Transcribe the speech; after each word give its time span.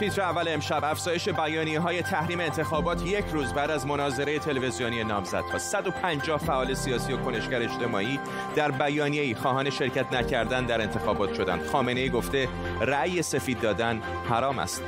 تیتر 0.00 0.22
اول 0.22 0.48
امشب 0.48 0.84
افزایش 0.84 1.28
بیانیه 1.28 1.80
های 1.80 2.02
تحریم 2.02 2.40
انتخابات 2.40 3.06
یک 3.06 3.24
روز 3.32 3.52
بعد 3.52 3.70
از 3.70 3.86
مناظره 3.86 4.38
تلویزیونی 4.38 5.04
نامزدها 5.04 5.58
150 5.58 6.38
فعال 6.38 6.74
سیاسی 6.74 7.12
و 7.12 7.16
کنشگر 7.16 7.62
اجتماعی 7.62 8.20
در 8.56 8.70
بیانیه‌ای 8.70 9.34
خواهان 9.34 9.70
شرکت 9.70 10.12
نکردن 10.12 10.66
در 10.66 10.80
انتخابات 10.80 11.34
شدند. 11.34 11.66
خامنه 11.66 12.00
ای 12.00 12.10
گفته 12.10 12.48
رأی 12.80 13.22
سفید 13.22 13.60
دادن 13.60 14.02
حرام 14.28 14.58
است. 14.58 14.82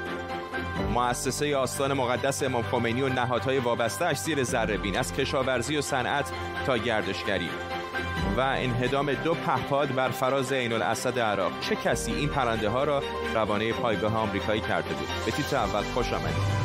مؤسسه 0.95 1.57
آستان 1.57 1.93
مقدس 1.93 2.43
امام 2.43 2.63
خمینی 2.63 3.03
و 3.03 3.09
نهادهای 3.09 3.59
وابسته 3.59 4.05
اش 4.05 4.19
زیر 4.19 4.43
ذره 4.43 4.99
از 4.99 5.13
کشاورزی 5.13 5.77
و 5.77 5.81
صنعت 5.81 6.33
تا 6.67 6.79
گردشگری. 6.79 7.51
و 8.37 8.41
انهدام 8.41 9.15
دو 9.15 9.35
پهپاد 9.35 9.95
بر 9.95 10.09
فراز 10.09 10.53
عین 10.53 10.73
الاسد 10.73 11.19
عراق. 11.19 11.53
چه 11.61 11.77
کسی 11.77 12.13
این 12.13 12.29
پرنده 12.29 12.69
ها 12.69 12.85
را 12.85 13.03
روانه 13.35 13.73
پایگاه 13.73 14.17
آمریکایی 14.17 14.61
کرده 14.61 14.95
بود؟ 14.95 15.09
به 15.27 15.31
تیتر 15.31 15.57
اول 15.57 15.83
خوش 15.83 16.13
آمدید. 16.13 16.62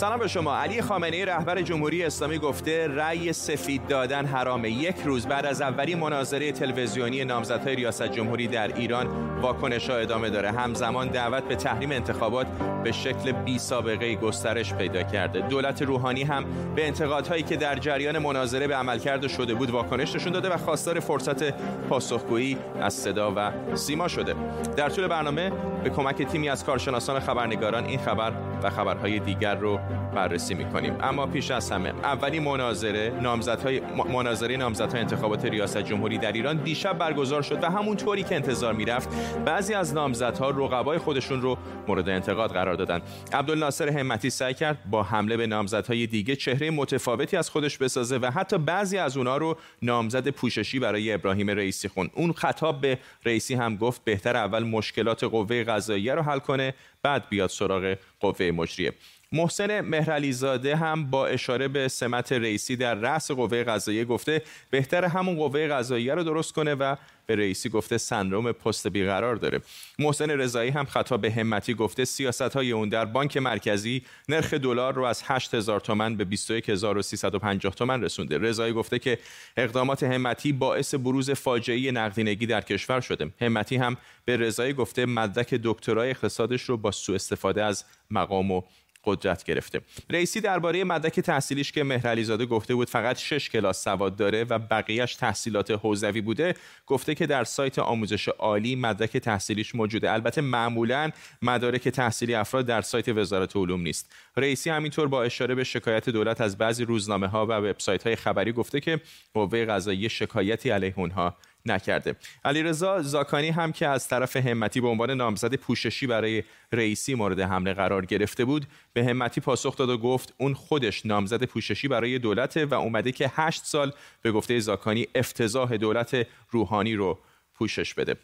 سلام 0.00 0.18
به 0.18 0.28
شما. 0.28 0.56
علی 0.56 0.82
خامنه 0.82 1.16
ای 1.16 1.24
رهبر 1.24 1.62
جمهوری 1.62 2.04
اسلامی 2.04 2.38
گفته 2.38 2.88
رأی 2.88 3.32
سفید 3.32 3.86
دادن 3.86 4.26
حرامه. 4.26 4.70
یک 4.70 4.96
روز 5.04 5.26
بعد 5.26 5.46
از 5.46 5.62
اولی 5.62 5.94
مناظره 5.94 6.52
تلویزیونی 6.52 7.24
نامزدهای 7.24 7.76
ریاست 7.76 8.02
جمهوری 8.02 8.48
در 8.48 8.76
ایران 8.76 9.06
واکنش 9.40 9.90
ها 9.90 9.96
ادامه 9.96 10.30
داره. 10.30 10.50
همزمان 10.50 11.08
دعوت 11.08 11.44
به 11.44 11.56
تحریم 11.56 11.90
انتخابات 11.90 12.46
به 12.84 12.92
شکل 12.92 13.32
بی 13.32 13.58
سابقه 13.58 14.14
گسترش 14.14 14.74
پیدا 14.74 15.02
کرده. 15.02 15.40
دولت 15.40 15.82
روحانی 15.82 16.22
هم 16.22 16.44
به 16.74 16.86
انتقادهایی 16.86 17.42
که 17.42 17.56
در 17.56 17.78
جریان 17.78 18.18
مناظره 18.18 18.66
به 18.66 18.76
عملکرد 18.76 19.28
شده 19.28 19.54
بود 19.54 19.70
واکنش 19.70 20.14
نشون 20.14 20.32
داده 20.32 20.48
و 20.48 20.56
خواستار 20.56 21.00
فرصت 21.00 21.52
پاسخگویی 21.88 22.56
از 22.80 22.94
صدا 22.94 23.32
و 23.36 23.52
سیما 23.74 24.08
شده. 24.08 24.34
در 24.76 24.88
طول 24.88 25.06
برنامه 25.06 25.52
به 25.84 25.90
کمک 25.90 26.22
تیمی 26.22 26.48
از 26.48 26.64
کارشناسان 26.64 27.20
خبرنگاران 27.20 27.84
این 27.84 27.98
خبر 27.98 28.32
و 28.62 28.70
خبرهای 28.70 29.18
دیگر 29.18 29.54
رو 29.54 29.80
بررسی 30.14 30.54
می‌کنیم. 30.54 30.96
اما 31.00 31.26
پیش 31.26 31.50
از 31.50 31.70
همه 31.70 31.88
اولی 31.88 32.40
مناظره 32.40 33.12
نامزدهای 33.22 33.80
مناظره 34.12 34.56
نامزدهای 34.56 35.00
انتخابات 35.00 35.44
ریاست 35.44 35.78
جمهوری 35.78 36.18
در 36.18 36.32
ایران 36.32 36.56
دیشب 36.56 36.98
برگزار 36.98 37.42
شد 37.42 37.64
و 37.64 37.70
همونطوری 37.70 38.22
که 38.22 38.34
انتظار 38.34 38.74
می‌رفت 38.74 39.08
بعضی 39.44 39.74
از 39.74 39.94
نامزدها 39.94 40.50
رقبای 40.50 40.98
خودشون 40.98 41.42
رو 41.42 41.58
مورد 41.88 42.08
انتقاد 42.08 42.52
قرار 42.52 42.74
دادن. 42.74 43.00
عبدالناصر 43.32 43.88
همتی 43.88 44.30
سعی 44.30 44.54
کرد 44.54 44.78
با 44.90 45.02
حمله 45.02 45.36
به 45.36 45.46
نامزدهای 45.46 46.06
دیگه 46.06 46.36
چهره 46.36 46.70
متفاوتی 46.70 47.36
از 47.36 47.50
خودش 47.50 47.78
بسازه 47.78 48.18
و 48.18 48.30
حتی 48.30 48.58
بعضی 48.58 48.98
از 48.98 49.16
اونها 49.16 49.36
رو 49.36 49.56
نامزد 49.82 50.28
پوششی 50.28 50.78
برای 50.78 51.12
ابراهیم 51.12 51.50
رئیسی 51.50 51.88
خون 51.88 52.10
اون 52.14 52.32
خطاب 52.32 52.80
به 52.80 52.98
رئیسی 53.24 53.54
هم 53.54 53.76
گفت 53.76 54.04
بهتر 54.04 54.36
اول 54.36 54.62
مشکلات 54.62 55.24
قوه 55.24 55.64
قضاییه 55.64 56.14
رو 56.14 56.22
حل 56.22 56.38
کنه 56.38 56.74
بعد 57.02 57.28
بیاد 57.28 57.50
سراغ 57.50 57.94
قوه 58.20 58.50
مجریه. 58.50 58.92
محسن 59.32 59.80
مهرعلیزاده 59.80 60.76
هم 60.76 61.10
با 61.10 61.26
اشاره 61.26 61.68
به 61.68 61.88
سمت 61.88 62.32
رئیسی 62.32 62.76
در 62.76 62.94
رأس 62.94 63.30
قوه 63.30 63.64
قضاییه 63.64 64.04
گفته 64.04 64.42
بهتر 64.70 65.04
همون 65.04 65.36
قوه 65.36 65.68
قضاییه 65.68 66.14
رو 66.14 66.22
درست 66.22 66.52
کنه 66.52 66.74
و 66.74 66.96
به 67.26 67.36
رئیسی 67.36 67.68
گفته 67.68 67.98
سندروم 67.98 68.52
پست 68.52 68.86
بیقرار 68.86 69.36
داره. 69.36 69.60
محسن 69.98 70.30
رضایی 70.30 70.70
هم 70.70 70.84
خطاب 70.84 71.20
به 71.20 71.30
همتی 71.30 71.74
گفته 71.74 72.04
سیاست 72.04 72.42
های 72.42 72.72
اون 72.72 72.88
در 72.88 73.04
بانک 73.04 73.36
مرکزی 73.36 74.02
نرخ 74.28 74.54
دلار 74.54 74.94
رو 74.94 75.04
از 75.04 75.22
8000 75.24 75.80
تومان 75.80 76.16
به 76.16 76.24
21350 76.24 77.74
تومان 77.74 78.02
رسونده. 78.02 78.38
رضایی 78.38 78.72
گفته 78.72 78.98
که 78.98 79.18
اقدامات 79.56 80.02
همتی 80.02 80.52
باعث 80.52 80.94
بروز 80.94 81.30
فاجعه 81.30 81.90
نقدینگی 81.90 82.46
در 82.46 82.60
کشور 82.60 83.00
شده. 83.00 83.30
همتی 83.40 83.76
هم 83.76 83.96
به 84.24 84.36
رضایی 84.36 84.72
گفته 84.72 85.06
مدرک 85.06 85.54
دکترای 85.54 86.10
اقتصادش 86.10 86.62
رو 86.62 86.76
با 86.76 86.90
سوء 86.90 87.14
استفاده 87.14 87.64
از 87.64 87.84
مقام 88.10 88.50
و 88.50 88.62
قدرت 89.04 89.44
گرفته. 89.44 89.80
رئیسی 90.10 90.40
درباره 90.40 90.84
مدرک 90.84 91.20
تحصیلیش 91.20 91.72
که 91.72 91.84
مهرعلیزاده 91.84 92.46
گفته 92.46 92.74
بود 92.74 92.90
فقط 92.90 93.18
شش 93.18 93.50
کلاس 93.50 93.84
سواد 93.84 94.16
داره 94.16 94.44
و 94.44 94.58
بقیهش 94.58 95.14
تحصیلات 95.14 95.70
حوزوی 95.70 96.20
بوده 96.20 96.54
گفته 96.86 97.14
که 97.14 97.26
در 97.26 97.44
سایت 97.44 97.78
آموزش 97.78 98.28
عالی 98.28 98.76
مدرک 98.76 99.16
تحصیلیش 99.16 99.74
موجوده. 99.74 100.12
البته 100.12 100.40
معمولا 100.40 101.10
مدارک 101.42 101.88
تحصیلی 101.88 102.34
افراد 102.34 102.66
در 102.66 102.80
سایت 102.80 103.08
وزارت 103.08 103.56
علوم 103.56 103.80
نیست. 103.80 104.12
رئیسی 104.36 104.70
همینطور 104.70 105.08
با 105.08 105.22
اشاره 105.22 105.54
به 105.54 105.64
شکایت 105.64 106.08
دولت 106.10 106.40
از 106.40 106.58
بعضی 106.58 106.84
روزنامه 106.84 107.26
ها 107.26 107.46
و 107.46 107.52
وبسایت 107.52 108.06
های 108.06 108.16
خبری 108.16 108.52
گفته 108.52 108.80
که 108.80 109.00
قوه 109.34 109.64
قضاییه 109.64 110.08
شکایتی 110.08 110.70
علیه 110.70 110.94
اونها 110.96 111.36
نکرده. 111.66 112.16
علیرضا 112.44 113.02
زاکانی 113.02 113.48
هم 113.48 113.72
که 113.72 113.86
از 113.86 114.08
طرف 114.08 114.36
همتی 114.36 114.80
به 114.80 114.88
عنوان 114.88 115.10
نامزد 115.10 115.54
پوششی 115.54 116.06
برای 116.06 116.42
رئیسی 116.72 117.14
مورد 117.14 117.40
حمله 117.40 117.74
قرار 117.74 118.06
گرفته 118.06 118.44
بود 118.44 118.66
به 118.92 119.04
همتی 119.04 119.40
پاسخ 119.40 119.76
داد 119.76 119.88
و 119.88 119.98
گفت 119.98 120.34
اون 120.38 120.54
خودش 120.54 121.06
نامزد 121.06 121.44
پوششی 121.44 121.88
برای 121.88 122.18
دولت 122.18 122.56
و 122.56 122.74
اومده 122.74 123.12
که 123.12 123.32
هشت 123.34 123.64
سال 123.64 123.92
به 124.22 124.32
گفته 124.32 124.60
زاکانی 124.60 125.06
افتضاح 125.14 125.76
دولت 125.76 126.26
روحانی 126.50 126.94
رو 126.94 127.18
پوشش 127.54 127.94
بده. 127.94 128.16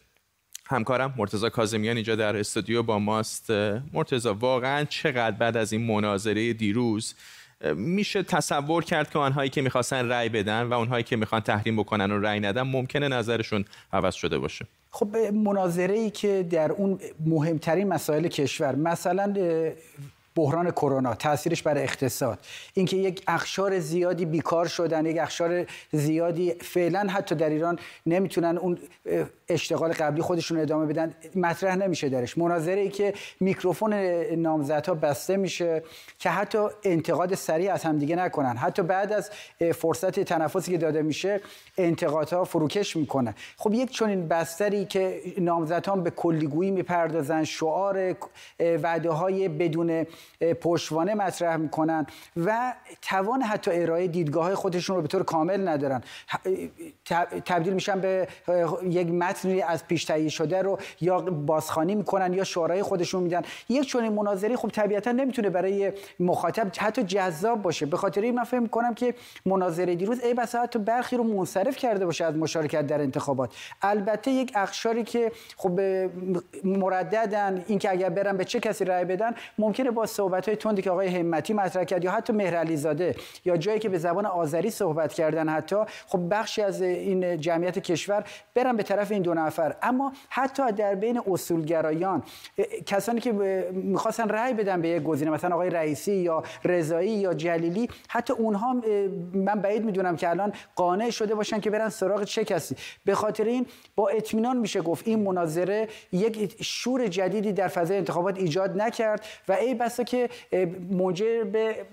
همکارم 0.69 1.13
مرتزا 1.17 1.49
کازمیان 1.49 1.95
اینجا 1.95 2.15
در 2.15 2.37
استودیو 2.37 2.83
با 2.83 2.99
ماست. 2.99 3.51
مرتزا 3.93 4.33
واقعا 4.33 4.85
چقدر 4.85 5.35
بعد 5.35 5.57
از 5.57 5.73
این 5.73 5.85
مناظره 5.85 6.53
دیروز 6.53 7.15
میشه 7.75 8.23
تصور 8.23 8.83
کرد 8.83 9.09
که 9.09 9.19
آنهایی 9.19 9.49
که 9.49 9.61
می‌خواستن 9.61 10.09
رأی 10.09 10.29
بدن 10.29 10.63
و 10.63 10.73
اونهایی 10.73 11.03
که 11.03 11.15
می‌خوان 11.15 11.41
تحریم 11.41 11.75
بکنن 11.75 12.11
و 12.11 12.19
رأی 12.19 12.39
ندن 12.39 12.61
ممکنه 12.61 13.07
نظرشون 13.07 13.65
عوض 13.93 14.15
شده 14.15 14.37
باشه. 14.37 14.65
خب 14.91 15.17
مناظره 15.17 15.93
ای 15.93 16.09
که 16.09 16.47
در 16.49 16.71
اون 16.71 16.99
مهمترین 17.25 17.87
مسائل 17.87 18.27
کشور 18.27 18.75
مثلا 18.75 19.33
بحران 20.37 20.71
کرونا 20.71 21.15
تاثیرش 21.15 21.61
بر 21.63 21.77
اقتصاد. 21.77 22.39
اینکه 22.73 22.97
یک 22.97 23.23
اخشار 23.27 23.79
زیادی 23.79 24.25
بیکار 24.25 24.67
شدن 24.67 25.05
یک 25.05 25.17
اخشار 25.17 25.65
زیادی 25.91 26.53
فعلا 26.53 27.07
حتی 27.09 27.35
در 27.35 27.49
ایران 27.49 27.79
نمی‌تونن 28.05 28.57
اون 28.57 28.77
اشتغال 29.49 29.93
قبلی 29.93 30.21
خودشون 30.21 30.59
ادامه 30.59 30.85
بدن 30.85 31.13
مطرح 31.35 31.75
نمیشه 31.75 32.09
درش. 32.09 32.37
مناظره 32.37 32.81
ای 32.81 32.89
که 32.89 33.13
میکروفون 33.39 33.93
نامزدها 34.35 34.93
بسته 34.93 35.37
میشه 35.37 35.83
که 36.19 36.29
حتی 36.29 36.57
انتقاد 36.83 37.35
سریع 37.35 37.73
از 37.73 37.83
همدیگه 37.83 38.15
نکنن. 38.15 38.57
حتی 38.57 38.81
بعد 38.81 39.13
از 39.13 39.31
فرصت 39.75 40.19
تنفسی 40.19 40.71
که 40.71 40.77
داده 40.77 41.01
میشه 41.01 41.41
انتقادها 41.77 42.43
فروکش 42.43 42.95
می‌کنه. 42.95 43.35
خب 43.57 43.73
یک 43.73 43.91
چنین 43.91 44.27
بستری 44.27 44.85
که 44.85 45.21
نامزدها 45.37 45.95
به 45.95 46.09
کلیگویی 46.09 46.71
می‌پردازن 46.71 47.43
شعار 47.43 48.15
وعده 48.59 49.09
های 49.09 49.47
بدون 49.47 50.05
پشتوانه 50.61 51.15
مطرح 51.15 51.55
می‌کنن 51.55 52.05
و 52.45 52.73
توان 53.01 53.41
حتی 53.41 53.71
ارائه 53.73 54.07
دیدگاه 54.07 54.45
های 54.45 54.55
خودشون 54.55 54.95
رو 54.95 55.01
به 55.01 55.07
طور 55.07 55.23
کامل 55.23 55.67
ندارن. 55.67 56.01
تبدیل 57.45 57.73
میشن 57.73 58.01
به 58.01 58.27
یک 58.83 59.07
متنی 59.07 59.61
از 59.61 59.87
پیش 59.87 60.05
تهیه 60.05 60.29
شده 60.29 60.61
رو 60.61 60.79
یا 61.01 61.19
بازخوانی 61.21 61.95
می‌کنن 61.95 62.33
یا 62.33 62.43
شعارهای 62.43 62.83
خودشون 62.83 63.23
میدن. 63.23 63.41
یک 63.69 63.87
چنین 63.87 64.13
مناظری 64.13 64.55
خب 64.55 64.69
طبیعتا 64.69 65.11
نمی‌تونه 65.11 65.49
برای 65.49 65.93
مخاطب 66.19 66.71
حتی 66.77 67.03
جذاب 67.03 67.61
باشه. 67.61 67.85
به 67.85 67.97
خاطر 67.97 68.21
این 68.21 68.35
من 68.35 68.43
فکر 68.43 68.59
می‌کنم 68.59 68.93
که 68.93 69.13
مناظره 69.45 69.95
دیروز 69.95 70.23
ای 70.23 70.33
بسا 70.33 70.61
حتی 70.61 70.79
برخی 70.79 71.17
رو 71.17 71.23
منصرف 71.23 71.77
کرده 71.77 72.05
باشه 72.05 72.25
از 72.25 72.35
مشارکت 72.35 72.87
در 72.87 73.01
انتخابات. 73.01 73.53
البته 73.81 74.31
یک 74.31 74.51
اخشاری 74.55 75.03
که 75.03 75.31
خب 75.57 75.79
مرددن 76.63 77.63
اینکه 77.67 77.91
اگر 77.91 78.09
برن 78.09 78.37
به 78.37 78.45
چه 78.45 78.59
کسی 78.59 78.85
رای 78.85 79.05
بدن 79.05 79.35
ممکنه 79.57 79.91
با 79.91 80.05
صحبت 80.17 80.47
های 80.47 80.55
تندی 80.57 80.81
که 80.81 80.91
آقای 80.91 81.07
همتی 81.07 81.53
مطرح 81.53 81.83
کرد 81.83 82.03
یا 82.03 82.11
حتی 82.11 82.33
مهر 82.33 82.75
زاده 82.75 83.15
یا 83.45 83.57
جایی 83.57 83.79
که 83.79 83.89
به 83.89 83.97
زبان 83.97 84.25
آذری 84.25 84.69
صحبت 84.69 85.13
کردن 85.13 85.49
حتی 85.49 85.75
خب 86.07 86.19
بخشی 86.31 86.61
از 86.61 86.81
این 86.81 87.37
جمعیت 87.37 87.79
کشور 87.79 88.23
برن 88.55 88.75
به 88.75 88.83
طرف 88.83 89.11
این 89.11 89.21
دو 89.21 89.33
نفر. 89.33 89.75
اما 89.81 90.13
حتی 90.29 90.71
در 90.71 90.95
بین 90.95 91.21
اصولگرایان 91.31 92.23
کسانی 92.85 93.19
که 93.19 93.31
می‌خواستن 93.71 94.29
رأی 94.29 94.53
بدن 94.53 94.81
به 94.81 94.89
یک 94.89 95.03
گزینه 95.03 95.31
مثلا 95.31 95.55
آقای 95.55 95.69
رئیسی 95.69 96.13
یا 96.13 96.43
رضایی 96.63 97.11
یا 97.11 97.33
جلیلی 97.33 97.89
حتی 98.09 98.33
اونها 98.33 98.73
من 99.33 99.61
بعید 99.61 99.85
می‌دونم 99.85 100.15
که 100.15 100.29
الان 100.29 100.53
قانع 100.75 101.09
شده 101.09 101.35
باشن 101.35 101.59
که 101.59 101.69
برن 101.69 101.89
سراغ 101.89 102.23
چه 102.23 102.45
کسی. 102.45 102.75
به 103.05 103.15
خاطر 103.15 103.43
این 103.43 103.65
با 103.95 104.09
اطمینان 104.09 104.57
میشه 104.57 104.81
گفت 104.81 105.07
این 105.07 105.23
مناظره 105.23 105.87
یک 106.11 106.63
شور 106.63 107.07
جدیدی 107.07 107.53
در 107.53 107.67
فضای 107.67 107.97
انتخابات 107.97 108.37
ایجاد 108.37 108.81
نکرد 108.81 109.25
و 109.47 109.51
ای 109.53 109.75
بس 109.75 109.96
بسا 109.97 110.03
که 110.03 110.29
موجب 110.89 111.51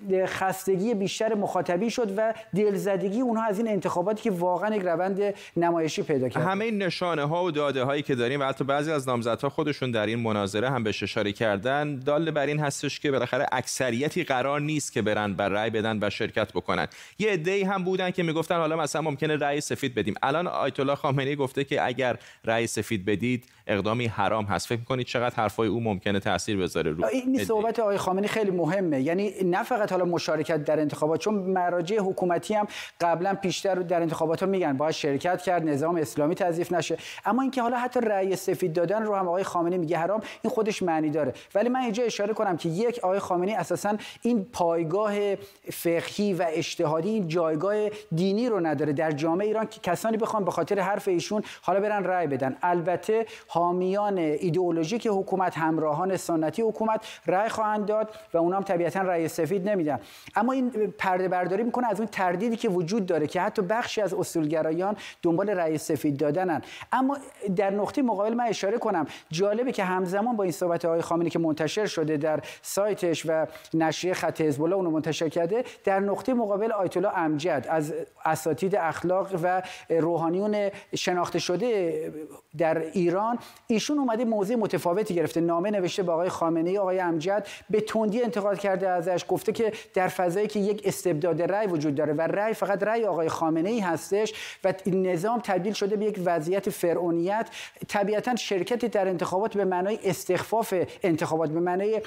به 0.08 0.26
خستگی 0.26 0.94
بیشتر 0.94 1.34
مخاطبی 1.34 1.90
شد 1.90 2.14
و 2.16 2.34
دلزدگی 2.56 3.20
اونها 3.20 3.44
از 3.44 3.58
این 3.58 3.68
انتخاباتی 3.68 4.22
که 4.22 4.30
واقعا 4.30 4.76
یک 4.76 4.82
روند 4.82 5.34
نمایشی 5.56 6.02
پیدا 6.02 6.28
کرد 6.28 6.42
همه 6.42 6.64
این 6.64 6.82
نشانه 6.82 7.24
ها 7.24 7.44
و 7.44 7.50
داده 7.50 7.84
هایی 7.84 8.02
که 8.02 8.14
داریم 8.14 8.40
و 8.40 8.44
حتی 8.44 8.64
بعضی 8.64 8.92
از 8.92 9.08
نامزدها 9.08 9.48
خودشون 9.48 9.90
در 9.90 10.06
این 10.06 10.18
مناظره 10.18 10.70
هم 10.70 10.84
بهش 10.84 11.02
اشاره 11.02 11.32
کردن 11.32 11.98
دال 11.98 12.30
بر 12.30 12.46
این 12.46 12.60
هستش 12.60 13.00
که 13.00 13.10
بالاخره 13.10 13.46
اکثریتی 13.52 14.24
قرار 14.24 14.60
نیست 14.60 14.92
که 14.92 15.02
برن 15.02 15.34
بر 15.34 15.48
رأی 15.48 15.70
بدن 15.70 15.98
و 16.02 16.10
شرکت 16.10 16.52
بکنن. 16.52 16.86
یه 17.18 17.30
عده‌ای 17.30 17.62
هم 17.62 17.84
بودن 17.84 18.10
که 18.10 18.22
می‌گفتن 18.22 18.56
حالا 18.56 18.76
مثلا 18.76 19.02
ممکنه 19.02 19.36
رأی 19.36 19.60
سفید 19.60 19.94
بدیم. 19.94 20.14
الان 20.22 20.46
آیت 20.46 20.80
الله 20.80 20.94
خامنه‌ای 20.94 21.36
گفته 21.36 21.64
که 21.64 21.86
اگر 21.86 22.16
رأی 22.44 22.66
سفید 22.66 23.04
بدید 23.04 23.44
اقدامی 23.66 24.06
حرام 24.06 24.44
هست. 24.44 24.66
فکر 24.66 24.78
می‌کنید 24.78 25.06
چقدر 25.06 25.34
حرفای 25.36 25.68
او 25.68 25.80
ممکنه 25.80 26.20
تاثیر 26.20 26.56
بذاره 26.56 26.90
رو 26.90 27.04
این 27.04 27.44
صحبت 27.44 27.78
آقای 27.78 27.96
خامنه‌ای 27.96 28.28
خیلی 28.28 28.50
مهمه. 28.50 29.00
یعنی 29.00 29.32
نه 29.44 29.62
فقط 29.62 29.92
حالا 29.92 30.04
مشارکت 30.04 30.64
در 30.64 30.80
انتخابات 30.80 31.20
چون 31.20 31.34
مراجع 31.34 31.98
حکومتی 31.98 32.54
هم 32.54 32.66
قبلا 33.00 33.34
پیشتر 33.34 33.74
در 33.74 34.02
انتخابات 34.02 34.42
ها 34.42 34.48
میگن 34.48 34.76
باید 34.76 34.94
شرکت 34.94 35.42
کرد 35.42 35.68
نظام 35.68 35.96
اسلامی 35.96 36.34
تضعیف 36.34 36.72
نشه. 36.72 36.96
اما 37.24 37.42
اینکه 37.42 37.62
حالا 37.62 37.78
حتی 37.78 38.00
رأی 38.00 38.36
سفید 38.36 38.72
دادن 38.72 39.02
رو 39.02 39.14
هم 39.14 39.28
آقای 39.28 39.42
خامنه‌ای 39.42 39.78
میگه 39.78 39.98
حرام 39.98 40.20
این 40.42 40.50
خودش 40.50 40.82
معنی 40.82 41.10
داره. 41.10 41.32
ولی 41.54 41.68
من 41.68 41.80
اینجا 41.80 42.04
اشاره 42.04 42.34
کنم 42.34 42.56
که 42.56 42.68
یک 42.68 42.98
آقای 43.02 43.18
خامنه‌ای 43.18 43.56
اساسا 43.56 43.96
این 44.22 44.44
پایگاه 44.44 45.34
فقهی 45.72 46.32
و 46.32 46.46
اجتهادی 46.48 47.08
این 47.08 47.28
جایگاه 47.28 47.74
دینی 48.14 48.48
رو 48.48 48.60
نداره. 48.60 48.92
در 48.92 49.10
جامعه 49.10 49.46
ایران 49.46 49.66
که 49.66 49.80
کسانی 49.80 50.16
بخوان 50.16 50.44
به 50.44 50.50
خاطر 50.50 50.80
حرف 50.80 51.08
ایشون 51.08 51.42
حالا 51.62 51.80
برن 51.80 52.04
رأی 52.04 52.26
بدن. 52.26 52.56
البته 52.62 53.26
حامیان 53.54 54.18
ایدئولوژیک 54.18 55.06
حکومت 55.06 55.58
همراهان 55.58 56.16
سنتی 56.16 56.62
حکومت 56.62 57.00
رأی 57.26 57.48
خواهند 57.48 57.86
داد 57.86 58.08
و 58.34 58.38
اونام 58.38 58.62
طبیعتا 58.62 59.00
رأی 59.00 59.28
سفید 59.28 59.68
نمیدن. 59.68 59.98
اما 60.36 60.52
این 60.52 60.70
پرده 60.98 61.28
برداری 61.28 61.62
می‌کنه 61.62 61.88
از 61.90 62.00
اون 62.00 62.08
تردیدی 62.12 62.56
که 62.56 62.68
وجود 62.68 63.06
داره 63.06 63.26
که 63.26 63.40
حتی 63.40 63.62
بخشی 63.62 64.00
از 64.00 64.14
اصولگرایان 64.14 64.96
دنبال 65.22 65.50
رأی 65.50 65.78
سفید 65.78 66.16
دادنن. 66.16 66.62
اما 66.92 67.18
در 67.56 67.70
نقطه 67.70 68.02
مقابل 68.02 68.34
من 68.34 68.44
اشاره 68.44 68.78
کنم 68.78 69.06
جالبه 69.30 69.72
که 69.72 69.84
همزمان 69.84 70.36
با 70.36 70.42
این 70.42 70.52
صحبت 70.52 70.84
آقای 70.84 71.00
خامنه‌ای 71.00 71.30
که 71.30 71.38
منتشر 71.38 71.86
شده 71.86 72.16
در 72.16 72.40
سایتش 72.62 73.26
و 73.26 73.46
نشریه 73.74 74.14
خط 74.14 74.40
حزب 74.40 74.62
الله 74.62 74.76
اونو 74.76 74.90
منتشر 74.90 75.28
کرده 75.28 75.64
در 75.84 76.00
نقطه 76.00 76.34
مقابل 76.34 76.72
آیت 76.72 76.96
الله 76.96 77.18
امجد 77.18 77.66
از 77.70 77.94
اساتید 78.24 78.76
اخلاق 78.76 79.28
و 79.42 79.62
روحانیون 79.90 80.70
شناخته 80.94 81.38
شده 81.38 82.12
در 82.58 82.78
ایران 82.78 83.38
ایشون 83.66 83.98
اومده 83.98 84.24
موضع 84.24 84.54
متفاوتی 84.54 85.14
گرفته. 85.14 85.40
نامه 85.40 85.70
نوشته 85.70 86.02
به 86.02 86.12
آقای 86.12 86.28
خامنه 86.28 86.70
ای 86.70 86.78
آقای 86.78 87.00
امجد 87.00 87.46
به 87.70 87.80
تندی 87.80 88.22
انتقاد 88.22 88.58
کرده 88.58 88.88
ازش. 88.88 89.24
گفته 89.28 89.52
که 89.52 89.72
در 89.94 90.08
فضایی 90.08 90.46
که 90.46 90.60
یک 90.60 90.82
استبداد 90.84 91.42
رأی 91.42 91.66
وجود 91.66 91.94
داره 91.94 92.12
و 92.12 92.20
رأی 92.20 92.54
فقط 92.54 92.82
رأی 92.82 93.04
آقای 93.04 93.28
خامنه 93.28 93.70
ای 93.70 93.80
هستش 93.80 94.32
و 94.64 94.74
این 94.84 95.06
نظام 95.06 95.40
تبدیل 95.40 95.72
شده 95.72 95.96
به 95.96 96.04
یک 96.04 96.20
وضعیت 96.24 96.70
فرعونیت 96.70 97.48
طبیعتا 97.88 98.36
شرکتی 98.36 98.88
در 98.88 99.08
انتخابات 99.08 99.56
به 99.56 99.64
معنای 99.64 99.98
استخفاف 100.04 100.74
انتخابات 101.02 101.50
به 101.50 101.60
معنای 101.60 102.00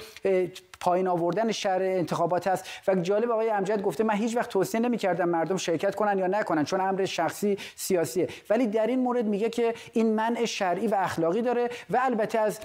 پایین 0.80 1.08
آوردن 1.08 1.52
شهر 1.52 1.82
انتخابات 1.82 2.46
است. 2.46 2.64
و 2.88 2.94
جالب 2.94 3.30
آقای 3.30 3.50
امجد 3.50 3.82
گفته 3.82 4.04
من 4.04 4.14
هیچ 4.14 4.36
وقت 4.36 4.50
توصیه 4.50 4.80
نمی‌کردم 4.80 5.28
مردم 5.28 5.56
شرکت 5.56 5.94
کنن 5.94 6.18
یا 6.18 6.26
نکنن 6.26 6.64
چون 6.64 6.80
امر 6.80 7.04
شخصی 7.04 7.56
سیاسیه. 7.76 8.28
ولی 8.50 8.66
در 8.66 8.86
این 8.86 9.00
مورد 9.00 9.26
میگه 9.26 9.50
که 9.50 9.74
این 9.92 10.14
منع 10.14 10.44
شرعی 10.44 10.86
و 10.86 10.94
اخلاقی 10.94 11.42
داره 11.42 11.68
و 11.90 11.98
البته 12.02 12.38
از 12.38 12.60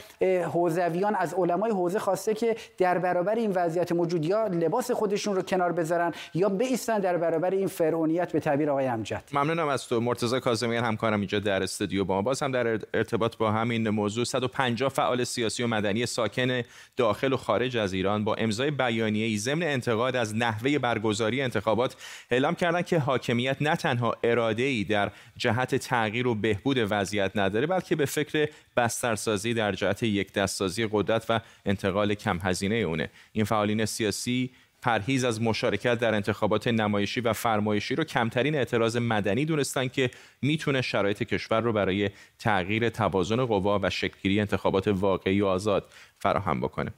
حوزویان 0.54 1.16
از 1.16 1.34
علمای 1.34 1.72
حوزه 1.72 2.00
خواسته 2.00 2.34
که 2.34 2.56
در 2.78 2.98
برابر 2.98 3.36
این 3.36 3.52
وضعیت 3.52 3.92
موجود 3.92 4.26
یا 4.26 4.48
لباس 4.48 4.92
خودشون 4.92 5.36
رو 5.36 5.42
کنار 5.42 5.72
بذارن 5.72 6.14
یا 6.34 6.50
بیستن 6.50 7.00
در 7.00 7.18
برابر 7.18 7.52
این 7.52 7.68
فرعونیت 7.68 8.32
به 8.32 8.40
تعبیر 8.40 8.70
آقای 8.70 8.88
امجد. 8.88 9.24
ممنونم 9.34 9.68
از 9.68 9.88
تو. 9.88 10.00
مرتضی 10.00 10.40
کاظمیان 10.40 10.84
همکارم 10.84 11.20
اینجا 11.20 11.40
در 11.40 11.64
استودیو 11.64 12.06
با 12.06 12.16
ما 12.16 12.22
باز 12.22 12.44
هم 12.44 12.52
در 12.52 12.80
ارتباط 12.94 13.38
با 13.38 13.52
همین 13.52 13.90
موضوع 13.90 14.26
150 14.26 14.90
فعال 14.90 15.24
سیاسی 15.24 15.64
و 15.64 15.68
مدنی 15.68 16.06
ساکن 16.06 16.62
داخل 16.98 17.34
و 17.34 17.38
خارج 17.38 17.78
از 17.78 17.94
ایران 17.94 18.03
با 18.04 18.36
امضای 18.36 18.72
بیانیه‌ای 18.72 19.38
ضمن 19.38 19.64
انتقاد 19.64 20.16
از 20.16 20.36
نحوه 20.36 20.80
برگزاری 20.80 21.42
انتخابات 21.42 21.96
اعلام 22.32 22.56
کردند 22.56 22.86
که 22.86 23.00
حاکمیت 23.00 23.58
نه 23.62 23.76
تنها 23.76 24.16
ای 24.58 24.84
در 24.84 25.12
جهت 25.38 25.76
تغییر 25.76 26.28
و 26.28 26.36
بهبود 26.36 26.78
وضعیت 26.90 27.32
نداره 27.36 27.68
بلکه 27.68 27.96
به 27.96 28.06
فکر 28.06 28.50
بسترسازی 28.78 29.54
در 29.54 29.72
جهت 29.72 30.04
یک 30.04 30.34
دستسازی 30.34 30.88
قدرت 30.92 31.26
و 31.30 31.40
انتقال 31.66 32.14
کم 32.14 32.40
هزینه 32.44 32.76
اونه. 32.76 33.10
این 33.34 33.46
فعالین 33.46 33.86
سیاسی 33.86 34.52
پرهیز 34.84 35.24
از 35.24 35.42
مشارکت 35.42 36.00
در 36.00 36.16
انتخابات 36.16 36.68
نمایشی 36.68 37.22
و 37.22 37.34
فرمایشی 37.34 37.96
رو 37.96 38.04
کمترین 38.04 38.56
اعتراض 38.56 38.98
مدنی 38.98 39.46
دونستن 39.46 39.88
که 39.88 40.12
می‌تونه 40.42 40.82
شرایط 40.82 41.24
کشور 41.24 41.62
رو 41.62 41.74
برای 41.74 42.10
تغییر 42.40 42.90
توازن 42.90 43.46
قوا 43.46 43.80
و 43.84 43.90
شکلگیری 43.90 44.40
انتخابات 44.40 44.88
واقعی 44.88 45.42
و 45.42 45.46
آزاد 45.46 45.92
فراهم 46.20 46.62
بکنه. 46.62 46.92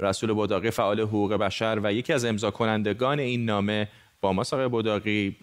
رسول 0.00 0.32
بوداقی 0.32 0.70
فعال 0.70 1.00
حقوق 1.00 1.34
بشر 1.34 1.80
و 1.82 1.92
یکی 1.92 2.12
از 2.12 2.24
امضا 2.24 2.50
کنندگان 2.50 3.18
این 3.20 3.44
نامه 3.44 3.88
با 4.20 4.32
ما 4.32 4.42
آقای 4.52 4.68
بوداقی 4.68 5.36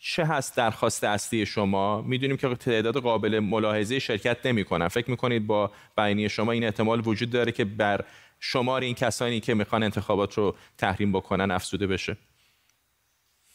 چه 0.00 0.24
هست 0.24 0.56
درخواست 0.56 1.04
اصلی 1.04 1.46
شما؟ 1.46 2.02
می‌دونیم 2.02 2.36
که 2.36 2.54
تعداد 2.54 2.96
قابل 2.96 3.38
ملاحظه 3.38 3.98
شرکت 3.98 4.46
نمی 4.46 4.64
کنن 4.64 4.88
فکر 4.88 5.10
می‌کنید 5.10 5.46
با 5.46 5.70
بیانیه 5.96 6.28
شما 6.28 6.52
این 6.52 6.64
احتمال 6.64 7.02
وجود 7.06 7.30
داره 7.30 7.52
که 7.52 7.64
بر 7.64 8.04
شمار 8.40 8.80
این 8.80 8.94
کسانی 8.94 9.40
که 9.40 9.54
می‌خوان 9.54 9.82
انتخابات 9.82 10.34
رو 10.34 10.54
تحریم 10.78 11.12
بکنن 11.12 11.50
افزوده 11.50 11.86
بشه؟ 11.86 12.16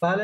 بله 0.02 0.22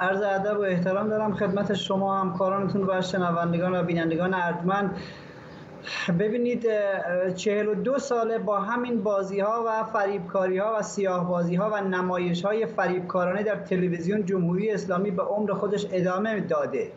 عرض 0.00 0.22
ادب 0.22 0.58
و 0.58 0.62
احترام 0.62 1.08
دارم 1.08 1.34
خدمت 1.34 1.74
شما 1.74 2.20
همکارانتون 2.20 2.90
و 2.90 3.02
شنوندگان 3.02 3.74
و 3.74 3.82
بینندگان 3.82 4.34
ارجمند 4.34 4.96
ببینید 6.18 6.66
چهل 7.34 7.68
و 7.68 7.74
دو 7.74 7.98
ساله 7.98 8.38
با 8.38 8.60
همین 8.60 9.02
بازی 9.02 9.40
ها 9.40 9.64
و 9.66 9.84
فریبکاری 9.84 10.58
ها 10.58 10.76
و 10.78 10.82
سیاه 10.82 11.28
بازی 11.28 11.54
ها 11.54 11.70
و 11.70 11.80
نمایش 11.80 12.44
های 12.44 12.66
فریبکارانه 12.66 13.42
در 13.42 13.56
تلویزیون 13.56 14.24
جمهوری 14.24 14.70
اسلامی 14.70 15.10
به 15.10 15.22
عمر 15.22 15.52
خودش 15.52 15.86
ادامه 15.92 16.40
داده. 16.40 16.92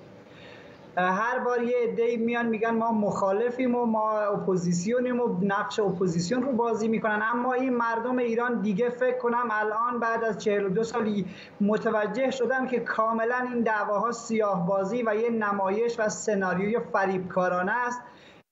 هر 0.98 1.40
بار 1.40 1.64
یه 1.64 1.76
عده 1.84 2.18
میان 2.18 2.46
میگن 2.46 2.70
ما 2.70 2.92
مخالفیم 2.92 3.76
و 3.76 3.86
ما 3.86 4.20
اپوزیسیونیم 4.20 5.20
و 5.20 5.38
نقش 5.42 5.80
اپوزیسیون 5.80 6.44
رو 6.44 6.52
بازی 6.52 6.88
می‌کنن. 6.88 7.22
اما 7.34 7.54
این 7.54 7.74
مردم 7.78 8.18
ایران 8.18 8.62
دیگه 8.62 8.90
فکر 8.90 9.18
کنم 9.18 9.48
الان 9.52 10.00
بعد 10.00 10.24
از 10.24 10.38
42 10.44 10.84
سالی 10.84 11.26
متوجه 11.62 12.32
شدن 12.32 12.68
که 12.68 12.80
کاملا 12.80 13.48
این 13.54 13.62
دعواها 13.62 14.12
سیاه 14.12 14.68
بازی 14.68 15.04
و 15.04 15.16
یه 15.16 15.30
نمایش 15.30 16.00
و 16.00 16.10
سناریوی 16.10 16.80
فریبکارانه 16.94 17.72
است. 17.72 18.02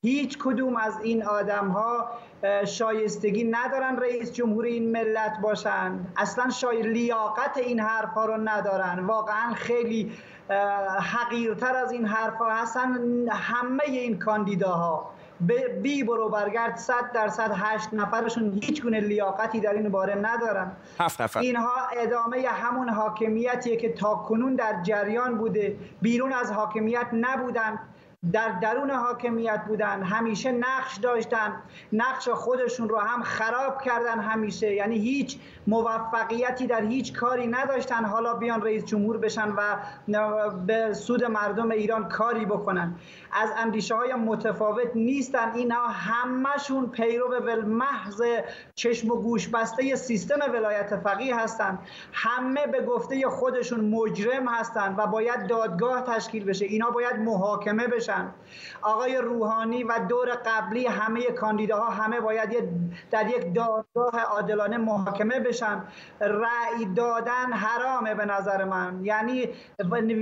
هیچ 0.05 0.37
کدوم 0.37 0.75
از 0.75 0.99
این 1.03 1.23
آدم 1.23 1.67
ها 1.67 2.09
شایستگی 2.65 3.43
ندارن 3.43 3.97
رئیس 3.97 4.33
جمهور 4.33 4.65
این 4.65 4.91
ملت 4.91 5.39
باشن. 5.41 5.99
اصلا 6.17 6.49
شای 6.49 6.81
لیاقت 6.81 7.57
این 7.57 7.79
حرف 7.79 8.09
ها 8.09 8.25
رو 8.25 8.37
ندارن. 8.37 9.05
واقعا 9.05 9.53
خیلی 9.53 10.11
حقیرتر 10.99 11.75
از 11.75 11.91
این 11.91 12.05
حرف 12.05 12.37
ها 12.37 12.49
هستن 12.49 12.99
همه 13.29 13.83
این 13.83 14.19
کاندیداها. 14.19 15.11
بی 15.81 16.03
برو 16.03 16.29
برگرد 16.29 16.77
صد 16.77 17.11
درصد 17.13 17.51
هشت 17.55 17.93
نفرشون 17.93 18.59
هیچ 18.63 18.81
گونه 18.81 18.99
لیاقتی 18.99 19.59
در 19.59 19.73
این 19.73 19.89
باره 19.89 20.15
ندارن. 20.15 20.71
هفت 20.99 21.21
نفر. 21.21 21.39
اینها 21.39 21.75
ادامه 21.97 22.47
همون 22.47 22.89
حاکمیتیه 22.89 23.75
که 23.75 23.93
تا 23.93 24.15
کنون 24.15 24.55
در 24.55 24.81
جریان 24.83 25.37
بوده. 25.37 25.77
بیرون 26.01 26.33
از 26.33 26.51
حاکمیت 26.51 27.07
نبودن. 27.13 27.79
در 28.33 28.49
درون 28.49 28.91
حاکمیت 28.91 29.61
بودن 29.67 30.03
همیشه 30.03 30.51
نقش 30.51 30.97
داشتن 30.97 31.53
نقش 31.93 32.29
خودشون 32.29 32.89
رو 32.89 32.97
هم 32.97 33.23
خراب 33.23 33.81
کردن 33.81 34.19
همیشه. 34.19 34.73
یعنی 34.73 34.97
هیچ 34.97 35.37
موفقیتی 35.67 36.67
در 36.67 36.81
هیچ 36.81 37.13
کاری 37.13 37.47
نداشتن. 37.47 38.05
حالا 38.05 38.33
بیان 38.33 38.61
رئیس 38.61 38.85
جمهور 38.85 39.17
بشن 39.17 39.53
و 39.57 40.49
به 40.49 40.93
سود 40.93 41.25
مردم 41.25 41.71
ایران 41.71 42.09
کاری 42.09 42.45
بکنن. 42.45 42.95
از 43.31 43.49
اندیشه 43.57 43.95
های 43.95 44.13
متفاوت 44.13 44.95
نیستن. 44.95 45.51
اینا 45.55 45.87
همشون 45.87 46.89
پیرو 46.89 47.41
به 47.41 47.55
محض 47.55 48.21
چشم 48.75 49.11
و 49.11 49.15
گوش 49.15 49.47
بسته 49.47 49.95
سیستم 49.95 50.39
ولایت 50.53 50.95
فقیه 50.95 51.39
هستند 51.39 51.79
همه 52.13 52.67
به 52.67 52.81
گفته 52.81 53.29
خودشون 53.29 53.89
مجرم 53.89 54.47
هستند 54.47 54.99
و 54.99 55.07
باید 55.07 55.47
دادگاه 55.47 56.01
تشکیل 56.01 56.43
بشه. 56.43 56.65
اینا 56.65 56.89
باید 56.89 57.15
محاکمه 57.15 57.87
بشن. 57.87 58.14
آقای 58.81 59.17
روحانی 59.17 59.83
و 59.83 59.99
دور 60.09 60.29
قبلی 60.45 60.87
همه 60.87 61.21
کاندیداها 61.21 61.89
همه 61.89 62.21
باید 62.21 62.49
در 63.11 63.27
یک 63.27 63.53
دادگاه 63.53 64.19
عادلانه 64.29 64.77
محاکمه 64.77 65.39
بشن. 65.39 65.83
رأی 66.21 66.85
دادن 66.95 67.53
حرامه 67.53 68.15
به 68.15 68.25
نظر 68.25 68.63
من. 68.63 69.05
یعنی 69.05 69.47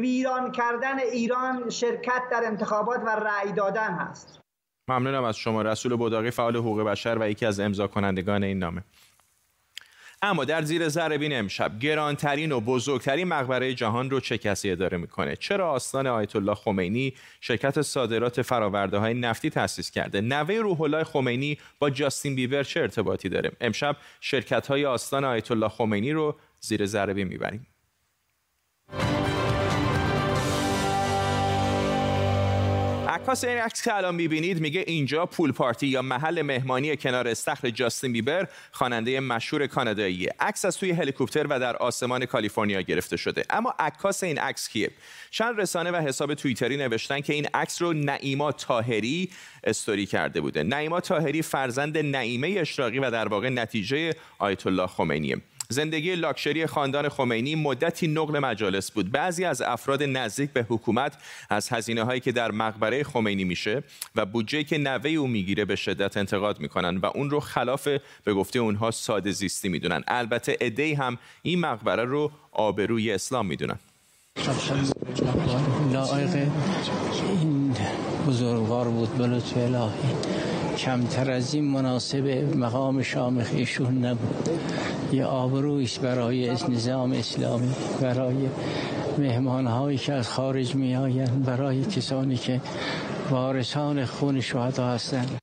ویران 0.02 0.52
کردن 0.52 1.00
ایران 1.00 1.70
شرکت 1.70 2.22
در 2.32 2.42
انتخابات 2.46 3.02
و 3.06 3.10
رأی 3.10 3.52
دادن 3.52 3.94
هست. 3.94 4.40
ممنونم 4.88 5.24
از 5.24 5.38
شما. 5.38 5.62
رسول 5.62 5.96
بوداقی 5.96 6.32
فعال 6.32 6.56
حقوق 6.56 6.82
بشر 6.82 7.18
و 7.20 7.30
یکی 7.30 7.46
از 7.46 7.60
امضا 7.60 7.88
کنندگان 7.88 8.44
این 8.44 8.60
نامه. 8.60 8.84
اما 10.25 10.46
در 10.46 10.62
زیر 10.62 10.89
ذره 10.89 11.38
امشب 11.38 11.80
گرانترین 11.80 12.51
و 12.51 12.60
بزرگترین 12.60 13.27
مقبره 13.27 13.74
جهان 13.74 14.10
رو 14.10 14.20
چه 14.20 14.38
کسی 14.38 14.72
اداره 14.72 14.98
می‌کنه؟ 14.98 15.36
چرا 15.36 15.72
آستان 15.72 16.08
آیت 16.08 16.36
الله 16.36 16.56
خمینی 16.56 17.13
شرکت 17.42 17.82
صادرات 17.82 18.42
فراورده 18.42 18.98
های 18.98 19.13
نفتی 19.13 19.50
تأسیس 19.50 19.92
کرده؟ 19.92 20.22
نوه 20.22 20.56
روح 20.56 20.82
الله 20.82 21.03
خمینی 21.03 21.58
با 21.80 21.89
جاستین 21.89 22.36
بیبر 22.36 22.63
چه 22.63 22.80
ارتباطی 22.80 23.30
داره؟ 23.30 23.51
امشب 23.62 23.96
شرکت 24.22 24.68
های 24.68 24.86
آستان 24.86 25.24
آیت 25.24 25.51
الله 25.51 25.70
خمینی 25.70 26.12
رو 26.12 26.36
زیر 26.60 26.86
ذره 26.86 27.13
می‌بریم. 27.13 27.68
عکاس 33.24 33.44
این 33.44 33.58
عکس 33.58 33.84
که 33.84 33.96
الان 33.96 34.15
می‌بینید 34.15 34.60
میگه 34.60 34.84
اینجا 34.88 35.25
پول 35.25 35.51
پارتی 35.51 35.88
یا 35.88 36.01
محل 36.01 36.42
مهمانی 36.42 36.98
کنار 36.98 37.27
استخر 37.27 37.70
جاستین 37.70 38.13
بیبر 38.13 38.48
خواننده 38.72 39.20
مشهور 39.20 39.68
کانادایی. 39.68 40.27
عکس 40.39 40.65
از 40.65 40.77
توی 40.77 40.92
هلیکوپتر 40.92 41.48
و 41.48 41.60
در 41.60 41.75
آسمان 41.75 42.25
کالیفرنیا 42.25 42.82
گرفته 42.82 43.18
شده. 43.18 43.44
اما 43.50 43.74
عکاس 43.80 44.24
این 44.24 44.38
عکس 44.39 44.70
کیه؟ 44.70 44.92
چند 45.32 45.62
رسانه 45.62 45.92
و 45.92 45.96
حساب 45.96 46.34
توییتری 46.34 46.77
نوشتن 46.77 47.22
که 47.22 47.34
این 47.34 47.48
عکس 47.53 47.82
رو 47.82 47.94
نعیما 47.94 48.51
تاهری 48.51 49.30
استوری 49.63 50.06
کرده 50.06 50.42
بوده. 50.42 50.63
نعیما 50.63 51.00
تاهری 51.01 51.42
فرزند 51.42 51.98
نعیمه 51.98 52.56
اشراقی 52.58 53.00
و 53.00 53.12
در 53.12 53.27
واقع 53.27 53.50
نتیجه 53.50 54.13
آیت 54.39 54.68
الله 54.68 54.88
خمینیه. 54.88 55.38
زندگی 55.74 56.15
لاکشری 56.15 56.65
خاندان 56.65 57.10
خمینی 57.10 57.56
مدتی 57.56 58.08
نقل 58.08 58.39
مجالس 58.39 58.92
بود. 58.92 59.12
بعضی 59.12 59.46
از 59.46 59.62
افراد 59.62 60.03
نزدیک 60.03 60.50
به 60.50 60.65
حکومت 60.70 61.13
از 61.50 61.70
هزینه 61.70 62.03
هایی 62.03 62.20
که 62.20 62.32
در 62.32 62.51
مقبره 62.51 63.03
خمینی 63.03 63.44
میشه 63.44 63.84
و 64.15 64.25
بودجه 64.25 64.63
که 64.63 64.77
نوه 64.77 65.10
او 65.10 65.27
می‌گیره 65.27 65.65
به 65.65 65.75
شدت 65.75 66.18
انتقاد 66.18 66.60
می‌کنن 66.60 66.98
و 66.98 67.06
اون 67.06 67.30
رو 67.30 67.39
خلاف 67.39 67.88
به 68.24 68.34
گفته 68.34 68.60
اونها 68.60 68.92
ساده 68.92 69.32
زیستی 69.32 69.70
می‌دونن. 69.70 70.03
البته 70.08 70.58
ادهی 70.62 70.94
هم 70.94 71.18
این 71.42 71.60
مقبره 71.60 72.03
رو 72.03 72.32
آبروی 72.51 73.12
اسلام 73.12 73.46
می‌دونن. 73.46 73.80
این 77.42 77.75
بزرگوار 78.27 78.88
بود 78.88 79.22
الهی. 79.22 80.43
کمتر 80.77 81.32
از 81.32 81.53
این 81.53 81.63
مناسب 81.63 82.27
مقام 82.56 83.01
شامخ 83.01 83.50
ایشون 83.53 84.06
نبود. 84.06 84.50
یه 85.12 85.25
آبرویش 85.25 86.00
برای 86.00 86.50
نظام 86.70 87.12
اسلامی 87.12 87.72
برای 88.01 88.50
مهمان 89.18 89.68
هایی 89.68 89.98
که 89.98 90.13
از 90.13 90.30
خارج 90.30 90.75
می 90.75 90.96
برای 91.46 91.86
کسانی 91.86 92.36
که 92.36 92.62
وارثان 93.30 94.06
خون 94.06 94.42
شهدا 94.42 94.88
هستند. 94.88 95.43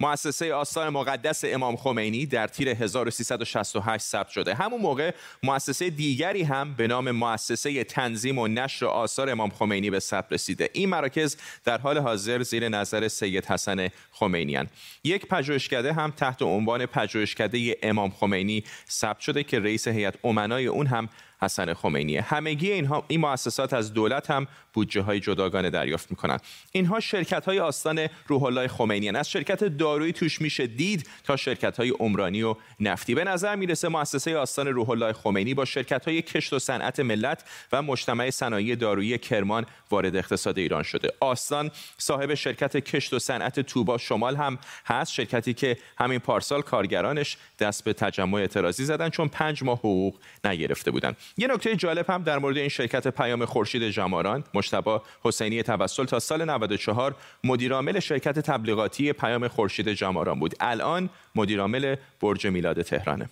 مؤسسه 0.00 0.54
آستان 0.54 0.88
مقدس 0.88 1.44
امام 1.44 1.76
خمینی 1.76 2.26
در 2.26 2.46
تیر 2.46 2.68
1368 2.68 4.04
ثبت 4.04 4.28
شده 4.28 4.54
همون 4.54 4.80
موقع 4.80 5.14
مؤسسه 5.42 5.90
دیگری 5.90 6.42
هم 6.42 6.74
به 6.74 6.86
نام 6.86 7.10
مؤسسه 7.10 7.84
تنظیم 7.84 8.38
و 8.38 8.48
نشر 8.48 8.86
آثار 8.86 9.30
امام 9.30 9.50
خمینی 9.50 9.90
به 9.90 10.00
ثبت 10.00 10.32
رسیده 10.32 10.70
این 10.72 10.88
مراکز 10.88 11.36
در 11.64 11.78
حال 11.78 11.98
حاضر 11.98 12.42
زیر 12.42 12.68
نظر 12.68 13.08
سید 13.08 13.44
حسن 13.44 13.88
خمینی 14.12 14.56
هن. 14.56 14.66
یک 15.04 15.26
پژوهشکده 15.26 15.92
هم 15.92 16.10
تحت 16.10 16.42
عنوان 16.42 16.86
پژوهشکده 16.86 17.76
امام 17.82 18.10
خمینی 18.10 18.64
ثبت 18.90 19.20
شده 19.20 19.44
که 19.44 19.60
رئیس 19.60 19.88
هیئت 19.88 20.14
امنای 20.24 20.66
اون 20.66 20.86
هم 20.86 21.08
حسن 21.44 21.74
خمینی. 21.74 22.16
همگی 22.16 22.72
اینها 22.72 23.04
این 23.08 23.20
مؤسسات 23.20 23.72
از 23.72 23.94
دولت 23.94 24.30
هم 24.30 24.46
بودجه 24.72 25.00
های 25.00 25.20
جداگانه 25.20 25.70
دریافت 25.70 26.10
می‌کنن. 26.10 26.38
اینها 26.72 27.00
شرکت 27.00 27.44
های 27.44 27.58
آستان 27.58 28.08
روح 28.26 28.42
الله 28.42 28.68
خمینی 28.68 29.08
از 29.08 29.30
شرکت 29.30 29.64
دارویی 29.64 30.12
توش 30.12 30.40
میشه 30.40 30.66
دید 30.66 31.08
تا 31.24 31.36
شرکت 31.36 31.76
های 31.76 31.90
عمرانی 31.90 32.42
و 32.42 32.56
نفتی. 32.80 33.14
به 33.14 33.24
نظر 33.24 33.56
می‌رسه 33.56 33.88
مؤسسه 33.88 34.36
آستان 34.36 34.68
روح 34.68 34.90
الله 34.90 35.12
خمینی 35.12 35.54
با 35.54 35.64
شرکت 35.64 36.08
های 36.08 36.22
کشت 36.22 36.52
و 36.52 36.58
صنعت 36.58 37.00
ملت 37.00 37.44
و 37.72 37.82
مجتمع 37.82 38.30
صنایع 38.30 38.74
دارویی 38.74 39.18
کرمان 39.18 39.66
وارد 39.90 40.16
اقتصاد 40.16 40.58
ایران 40.58 40.82
شده. 40.82 41.12
آستان 41.20 41.70
صاحب 41.98 42.34
شرکت 42.34 42.76
کشت 42.76 43.14
و 43.14 43.18
صنعت 43.18 43.60
توبا 43.60 43.98
شمال 43.98 44.36
هم 44.36 44.58
هست 44.86 45.12
شرکتی 45.12 45.54
که 45.54 45.76
همین 45.98 46.18
پارسال 46.18 46.62
کارگرانش 46.62 47.36
دست 47.58 47.84
به 47.84 47.92
تجمع 47.92 48.38
اعتراضی 48.38 48.84
زدن 48.84 49.08
چون 49.08 49.28
پنج 49.28 49.62
ماه 49.62 49.78
حقوق 49.78 50.18
نگرفته 50.44 50.90
بودن. 50.90 51.16
یه 51.36 51.46
نکته 51.46 51.76
جالب 51.76 52.10
هم 52.10 52.22
در 52.22 52.38
مورد 52.38 52.56
این 52.56 52.68
شرکت 52.68 53.08
پیام 53.08 53.44
خورشید 53.44 53.82
جماران 53.82 54.44
مشتبا 54.54 55.02
حسینی 55.22 55.62
توسل 55.62 56.04
تا 56.04 56.18
سال 56.18 56.44
94 56.44 57.14
مدیرعامل 57.44 58.00
شرکت 58.00 58.38
تبلیغاتی 58.38 59.12
پیام 59.12 59.48
خورشید 59.48 59.88
جماران 59.88 60.40
بود. 60.40 60.54
الان 60.60 61.10
مدیرعامل 61.34 61.96
برج 62.20 62.46
میلاد 62.46 62.82
تهرانه. 62.82 63.28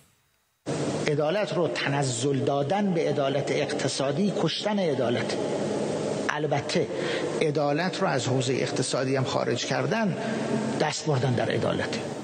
عدالت 1.07 1.53
رو 1.53 1.67
تنزل 1.67 2.39
دادن 2.39 2.93
به 2.93 3.09
عدالت 3.09 3.51
اقتصادی 3.51 4.33
کشتن 4.41 4.79
عدالت. 4.79 5.37
البته 6.29 6.87
عدالت 7.41 8.01
رو 8.01 8.07
از 8.07 8.27
حوزه 8.27 8.53
اقتصادی 8.53 9.15
هم 9.15 9.23
خارج 9.23 9.65
کردن 9.65 10.17
دست 10.79 11.07
بردن 11.07 11.33
در 11.33 11.49
عدالت. 11.49 12.22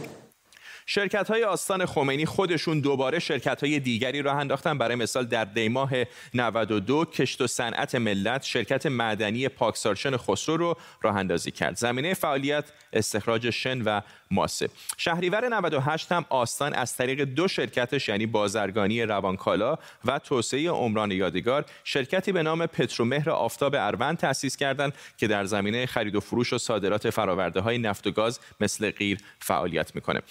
شرکت 0.92 1.32
های 1.32 1.44
آستان 1.44 1.86
خمینی 1.86 2.26
خودشون 2.26 2.80
دوباره 2.80 3.20
شرکت 3.20 3.64
های 3.64 3.80
دیگری 3.80 4.22
راه 4.22 4.36
انداختن. 4.36 4.78
برای 4.78 4.96
مثال 4.96 5.26
در 5.26 5.46
دیماه 5.46 5.92
92 6.34 7.06
کشت 7.06 7.42
و 7.42 7.48
صنعت 7.48 7.96
ملت 7.96 8.44
شرکت 8.44 8.86
معدنی 8.86 9.48
پاکسارشن 9.48 10.18
خسرو 10.18 10.58
رو 10.58 10.78
راه 11.02 11.16
اندازی 11.16 11.52
کرد. 11.52 11.78
زمینه 11.78 12.14
فعالیت 12.14 12.66
استخراج 12.94 13.50
شن 13.50 13.82
و 13.82 14.02
ماسه. 14.32 14.70
شهریور 14.98 15.50
98 15.50 16.12
هم 16.12 16.26
آستان 16.30 16.74
از 16.74 16.96
طریق 16.96 17.24
دو 17.24 17.48
شرکتش 17.48 18.10
یعنی 18.10 18.26
بازرگانی 18.26 19.02
روانکالا 19.02 19.78
و 20.06 20.20
توسعه 20.20 20.70
عمران 20.70 21.12
یادگار 21.12 21.66
شرکتی 21.84 22.32
به 22.32 22.44
نام 22.44 22.66
پترومهر 22.66 23.30
آفتاب 23.30 23.76
اروند 23.76 24.18
تأسیس 24.18 24.58
کردند 24.58 24.94
که 25.18 25.28
در 25.28 25.46
زمینه 25.46 25.86
خرید 25.86 26.16
و 26.16 26.20
فروش 26.20 26.54
و 26.54 26.58
صادرات 26.58 27.10
فراورده 27.10 27.60
های 27.60 27.78
نفت 27.78 28.08
و 28.08 28.12
گاز 28.12 28.40
مثل 28.60 28.92
غیر 28.92 29.18
فعالیت 29.40 29.96
می‌کنه. 29.96 30.22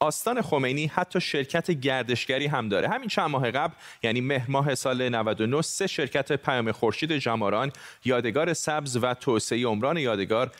آستان 0.00 0.42
خمینی 0.42 0.86
حتی 0.86 1.20
شرکت 1.20 1.70
گردشگری 1.70 2.46
هم 2.46 2.68
داره. 2.68 2.88
همین 2.88 3.08
چند 3.08 3.30
ماه 3.30 3.50
قبل 3.50 3.74
یعنی 4.02 4.20
مهر 4.20 4.50
ماه 4.50 4.74
سال 4.74 5.08
99 5.08 5.62
سه 5.62 5.86
شرکت 5.86 6.32
پیام 6.32 6.72
خورشید 6.72 7.12
جماران 7.12 7.72
یادگار 8.04 8.52
سبز 8.52 8.96
و 9.02 9.14
توسعه 9.14 9.66
عمران 9.66 9.96
یادگار 9.96 10.50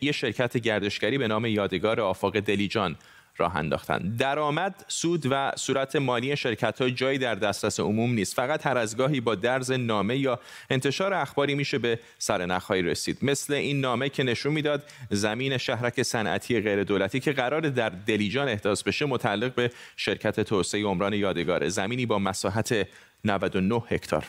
یه 0.00 0.12
شرکت 0.12 0.56
گردشگری 0.56 1.18
به 1.18 1.28
نام 1.28 1.46
یادگار 1.46 2.00
آفاق 2.00 2.40
دلیجان. 2.40 2.96
راه 3.36 3.56
انداختن. 3.56 4.16
درآمد 4.18 4.84
سود 4.88 5.26
و 5.30 5.52
صورت 5.56 5.96
مالی 5.96 6.36
شرکت 6.36 6.80
های 6.82 6.90
جایی 6.90 7.18
در 7.18 7.34
دسترس 7.34 7.80
عموم 7.80 8.14
نیست. 8.14 8.34
فقط 8.34 8.66
هر 8.66 8.78
از 8.78 8.96
گاهی 8.96 9.20
با 9.20 9.34
درز 9.34 9.70
نامه 9.70 10.16
یا 10.16 10.40
انتشار 10.70 11.14
اخباری 11.14 11.54
میشه 11.54 11.78
به 11.78 11.98
سرنخهایی 12.18 12.82
رسید. 12.82 13.18
مثل 13.22 13.52
این 13.54 13.80
نامه 13.80 14.08
که 14.08 14.22
نشون 14.22 14.52
می‌داد 14.52 14.82
زمین 15.10 15.58
شهرک 15.58 16.02
صنعتی 16.02 16.60
غیر 16.60 16.84
دولتی 16.84 17.20
که 17.20 17.32
قرار 17.32 17.60
در 17.60 17.88
دلیجان 17.88 18.48
احداث 18.48 18.82
بشه 18.82 19.06
متعلق 19.06 19.54
به 19.54 19.70
شرکت 19.96 20.40
توسعه 20.40 20.84
عمران 20.84 21.12
یادگاره. 21.12 21.68
زمینی 21.68 22.06
با 22.06 22.18
مساحت 22.18 22.88
99 23.24 23.82
هکتار. 23.88 24.26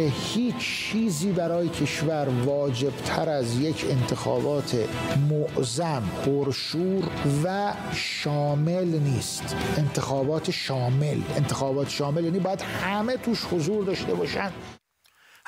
هیچ 0.00 0.54
چیزی 0.58 1.32
برای 1.32 1.68
کشور 1.68 2.28
واجب 2.44 2.96
تر 2.96 3.28
از 3.28 3.60
یک 3.60 3.86
انتخابات 3.90 4.88
معظم 5.30 6.02
پرشور 6.24 7.04
و 7.44 7.72
شامل 7.92 8.98
نیست. 8.98 9.56
انتخابات 9.76 10.50
شامل. 10.50 11.20
انتخابات 11.36 11.88
شامل 11.88 12.24
یعنی 12.24 12.38
باید 12.38 12.62
همه 12.62 13.16
توش 13.16 13.44
حضور 13.44 13.84
داشته 13.84 14.14
باشن. 14.14 14.50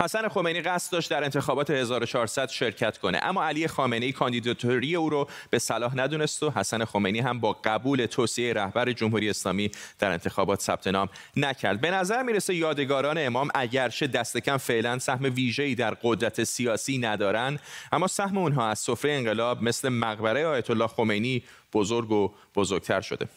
حسن 0.00 0.28
خمینی 0.28 0.60
قصد 0.60 0.92
داشت 0.92 1.10
در 1.10 1.24
انتخابات 1.24 1.70
1400 1.70 2.48
شرکت 2.48 2.98
کنه 2.98 3.20
اما 3.22 3.44
علی 3.44 3.68
خامنه 3.68 4.06
ای 4.06 4.12
کاندیداتوری 4.12 4.96
او 4.96 5.10
رو 5.10 5.28
به 5.50 5.58
صلاح 5.58 5.96
ندونست 5.96 6.42
و 6.42 6.50
حسن 6.50 6.84
خمینی 6.84 7.20
هم 7.20 7.40
با 7.40 7.52
قبول 7.64 8.06
توصیه 8.06 8.52
رهبر 8.52 8.92
جمهوری 8.92 9.30
اسلامی 9.30 9.70
در 9.98 10.10
انتخابات 10.10 10.60
ثبت 10.60 10.86
نام 10.86 11.08
نکرد. 11.36 11.80
به 11.80 11.90
نظر 11.90 12.22
می‌رسه 12.22 12.54
یادگاران 12.54 13.18
امام 13.18 13.48
اگرچه 13.54 14.06
دست 14.06 14.36
کم 14.36 14.56
فعلا 14.56 14.98
سهم 14.98 15.24
ویژه‌ای 15.34 15.74
در 15.74 15.96
قدرت 16.02 16.44
سیاسی 16.44 16.98
ندارن 16.98 17.58
اما 17.92 18.06
سهم 18.06 18.38
اونها 18.38 18.68
از 18.68 18.78
سفره 18.78 19.12
انقلاب 19.12 19.62
مثل 19.62 19.88
مقبره 19.88 20.46
آیت 20.46 20.70
الله 20.70 20.86
خمینی 20.86 21.42
بزرگ 21.72 22.10
و 22.10 22.32
بزرگتر 22.54 23.00
شده. 23.00 23.28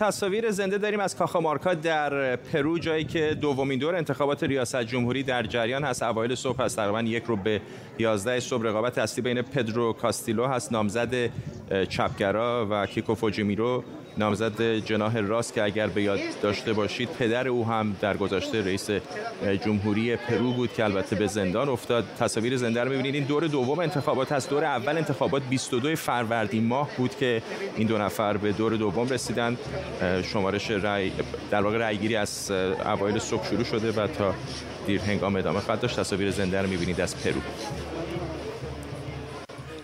تصاویر 0.00 0.50
زنده 0.50 0.78
داریم 0.78 1.00
از 1.00 1.16
کاخامارکا 1.16 1.74
در 1.74 2.36
پرو 2.36 2.78
جایی 2.78 3.04
که 3.04 3.36
دومین 3.40 3.78
دور 3.78 3.94
انتخابات 3.94 4.42
ریاست 4.42 4.82
جمهوری 4.82 5.22
در 5.22 5.42
جریان 5.42 5.84
هست. 5.84 6.02
اوایل 6.02 6.34
صبح 6.34 6.62
هست 6.62 6.76
تقریبا 6.76 7.02
یک 7.02 7.24
ربع 7.24 7.36
به 7.36 7.60
11 7.98 8.40
صبح 8.40 8.64
رقابت 8.64 8.98
اصلی 8.98 9.22
بین 9.22 9.42
پدرو 9.42 9.92
کاستیلو 9.92 10.46
هست. 10.46 10.72
نامزد 10.72 11.30
چپگرا 11.88 12.66
و 12.70 12.86
کیکو 12.86 13.14
فوجیموری 13.14 13.84
نامزد 14.18 14.62
جناح 14.62 15.18
راست 15.18 15.54
که 15.54 15.62
اگر 15.62 15.86
به 15.86 16.02
یاد 16.02 16.18
داشته 16.42 16.72
باشید 16.72 17.08
پدر 17.18 17.48
او 17.48 17.66
هم 17.66 17.96
در 18.00 18.16
گذشته 18.16 18.64
رئیس 18.64 18.90
جمهوری 19.64 20.16
پرو 20.16 20.52
بود 20.52 20.72
که 20.72 20.84
البته 20.84 21.16
به 21.16 21.26
زندان 21.26 21.68
افتاد. 21.68 22.04
تصاویر 22.20 22.56
زنده 22.56 22.84
رو 22.84 22.90
می‌بینید. 22.90 23.14
این 23.14 23.24
دور 23.24 23.46
دوم 23.46 23.78
انتخابات 23.78 24.32
هست 24.32 24.50
دور 24.50 24.64
اول 24.64 24.96
انتخابات 24.96 25.42
22 25.42 25.96
فروردین 25.96 26.66
ماه 26.66 26.88
بود 26.96 27.16
که 27.16 27.42
این 27.76 27.86
دو 27.86 27.98
نفر 27.98 28.36
به 28.36 28.52
دور 28.52 28.72
دوم 28.72 29.08
رسیدن. 29.08 29.56
شمارش 30.32 30.70
رای 30.70 31.12
در 31.50 31.60
واقع 31.60 31.78
رای 31.78 31.96
گیری 31.96 32.16
از 32.16 32.50
اوایل 32.84 33.18
صبح 33.18 33.46
شروع 33.46 33.64
شده 33.64 33.92
و 33.92 34.06
تا 34.06 34.34
دیر 34.86 35.00
هنگام 35.00 35.36
ادامه 35.36 35.60
خواهد 35.60 35.80
داشت. 35.80 36.00
تصاویر 36.00 36.30
زنده 36.30 36.62
رو 36.62 36.68
می‌بینید 36.68 37.00
از 37.00 37.16
پرو. 37.16 37.40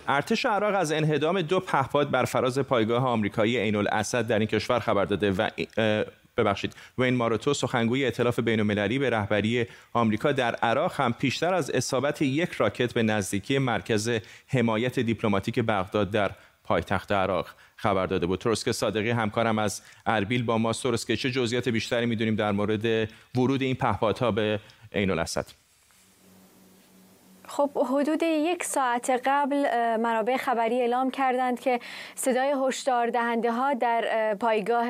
ارتش 0.07 0.45
عراق 0.45 0.75
از 0.75 0.91
انهدام 0.91 1.41
دو 1.41 1.59
پهپاد 1.59 2.11
بر 2.11 2.25
فراز 2.25 2.59
پایگاه 2.59 3.05
آمریکایی 3.05 3.57
عین 3.57 3.75
الاسد 3.75 4.27
در 4.27 4.39
این 4.39 4.47
کشور 4.47 4.79
خبر 4.79 5.05
داده 5.05 5.31
و 5.31 5.49
ببخشید 6.37 6.75
وین 6.97 7.15
ماروتو 7.15 7.53
سخنگوی 7.53 8.05
ائتلاف 8.05 8.39
بین‌المللی 8.39 8.99
به 8.99 9.09
رهبری 9.09 9.65
آمریکا 9.93 10.31
در 10.31 10.55
عراق 10.55 10.93
هم 11.01 11.13
پیشتر 11.13 11.53
از 11.53 11.71
اصابت 11.71 12.21
یک 12.21 12.51
راکت 12.51 12.93
به 12.93 13.03
نزدیکی 13.03 13.57
مرکز 13.57 14.11
حمایت 14.47 14.99
دیپلماتیک 14.99 15.59
بغداد 15.59 16.11
در 16.11 16.31
پایتخت 16.63 17.11
عراق 17.11 17.47
خبر 17.75 18.05
داده 18.05 18.25
بود. 18.25 18.39
ترسک 18.39 18.71
صادقی 18.71 19.09
همکارم 19.09 19.59
از 19.59 19.81
اربیل 20.05 20.43
با 20.43 20.57
ما. 20.57 20.73
که 21.07 21.17
چه 21.17 21.31
جزئیات 21.31 21.69
بیشتری 21.69 22.05
می‌دونیم 22.05 22.35
در 22.35 22.51
مورد 22.51 23.09
ورود 23.35 23.61
این 23.61 23.75
پهپادها 23.75 24.31
به 24.31 24.59
عین 24.93 25.11
الاسد 25.11 25.66
خب 27.47 27.69
حدود 27.77 28.23
یک 28.23 28.63
ساعت 28.63 29.21
قبل 29.25 29.55
منابع 29.97 30.37
خبری 30.37 30.81
اعلام 30.81 31.11
کردند 31.11 31.59
که 31.59 31.79
صدای 32.15 32.55
هشدار 32.67 33.09
دهنده 33.09 33.51
ها 33.51 33.73
در 33.73 34.35
پایگاه 34.35 34.87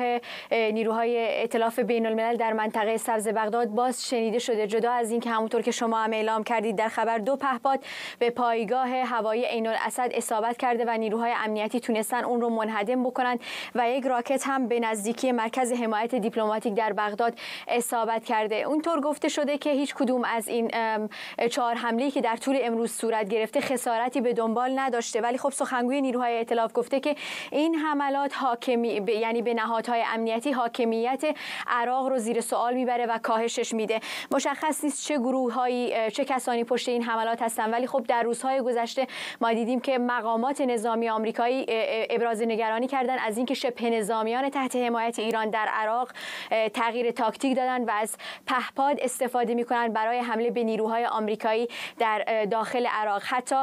نیروهای 0.50 1.18
ائتلاف 1.18 1.78
بین 1.78 2.06
الملل 2.06 2.36
در 2.36 2.52
منطقه 2.52 2.96
سبز 2.96 3.28
بغداد 3.28 3.68
باز 3.68 4.08
شنیده 4.08 4.38
شده. 4.38 4.66
جدا 4.66 4.92
از 4.92 5.10
اینکه 5.10 5.30
همونطور 5.30 5.62
که 5.62 5.70
شما 5.70 5.98
هم 5.98 6.12
اعلام 6.12 6.44
کردید 6.44 6.76
در 6.76 6.88
خبر 6.88 7.18
دو 7.18 7.36
پهپاد 7.36 7.84
به 8.18 8.30
پایگاه 8.30 8.88
هوایی 8.88 9.44
عین 9.44 9.66
الاسد 9.66 10.10
اصابت 10.14 10.56
کرده 10.56 10.84
و 10.86 10.90
نیروهای 10.90 11.32
امنیتی 11.44 11.80
تونستن 11.80 12.24
اون 12.24 12.40
رو 12.40 12.48
منهدم 12.48 13.04
بکنند 13.04 13.40
و 13.74 13.90
یک 13.90 14.04
راکت 14.04 14.46
هم 14.46 14.68
به 14.68 14.80
نزدیکی 14.80 15.32
مرکز 15.32 15.72
حمایت 15.72 16.14
دیپلماتیک 16.14 16.74
در 16.74 16.92
بغداد 16.92 17.38
اصابت 17.68 18.24
کرده. 18.24 18.56
اونطور 18.56 19.00
گفته 19.00 19.28
شده 19.28 19.58
که 19.58 19.70
هیچ 19.70 19.94
کدوم 19.94 20.24
از 20.24 20.48
این 20.48 20.70
چهار 21.50 21.74
حمله 21.74 22.10
که 22.10 22.20
در 22.20 22.36
طول 22.48 22.58
امروز 22.62 22.92
صورت 22.92 23.28
گرفته 23.28 23.60
خسارتی 23.60 24.20
به 24.20 24.32
دنبال 24.32 24.78
نداشته. 24.78 25.20
ولی 25.20 25.38
خب 25.38 25.50
سخنگوی 25.50 26.00
نیروهای 26.00 26.36
ائتلاف 26.36 26.70
گفته 26.74 27.00
که 27.00 27.16
این 27.52 27.74
حملات 27.74 28.34
حاکمی 28.36 28.88
یعنی 28.88 29.42
به 29.42 29.54
نهادهای 29.54 30.04
امنیتی 30.14 30.52
حاکمیت 30.52 31.24
عراق 31.66 32.08
رو 32.08 32.18
زیر 32.18 32.40
سوال 32.40 32.74
می‌بره 32.74 33.06
و 33.06 33.18
کاهشش 33.18 33.74
میده. 33.74 34.00
مشخص 34.30 34.84
نیست 34.84 35.06
چه 35.06 35.18
گروههایی 35.18 36.10
چه 36.10 36.24
کسانی 36.24 36.64
پشت 36.64 36.88
این 36.88 37.02
حملات 37.02 37.42
هستن. 37.42 37.70
ولی 37.70 37.86
خب 37.86 38.04
در 38.08 38.22
روزهای 38.22 38.60
گذشته 38.60 39.06
ما 39.40 39.52
دیدیم 39.52 39.80
که 39.80 39.98
مقامات 39.98 40.60
نظامی 40.60 41.08
آمریکایی 41.08 41.66
ابراز 42.10 42.42
نگرانی 42.42 42.86
کردن 42.86 43.18
از 43.18 43.36
اینکه 43.36 43.54
شبه 43.54 43.90
نظامیان 43.90 44.50
تحت 44.50 44.76
حمایت 44.76 45.18
ایران 45.18 45.50
در 45.50 45.66
عراق 45.72 46.12
تغییر 46.74 47.10
تاکتیک 47.10 47.56
دادن 47.56 47.84
و 47.84 47.90
از 47.90 48.16
پهپاد 48.46 49.00
استفاده 49.00 49.54
می‌کنن 49.54 49.88
برای 49.88 50.18
حمله 50.18 50.50
به 50.50 50.64
نیروهای 50.64 51.06
آمریکایی 51.06 51.68
در 51.98 52.37
داخل 52.46 52.86
عراق. 52.86 53.22
حتی 53.24 53.56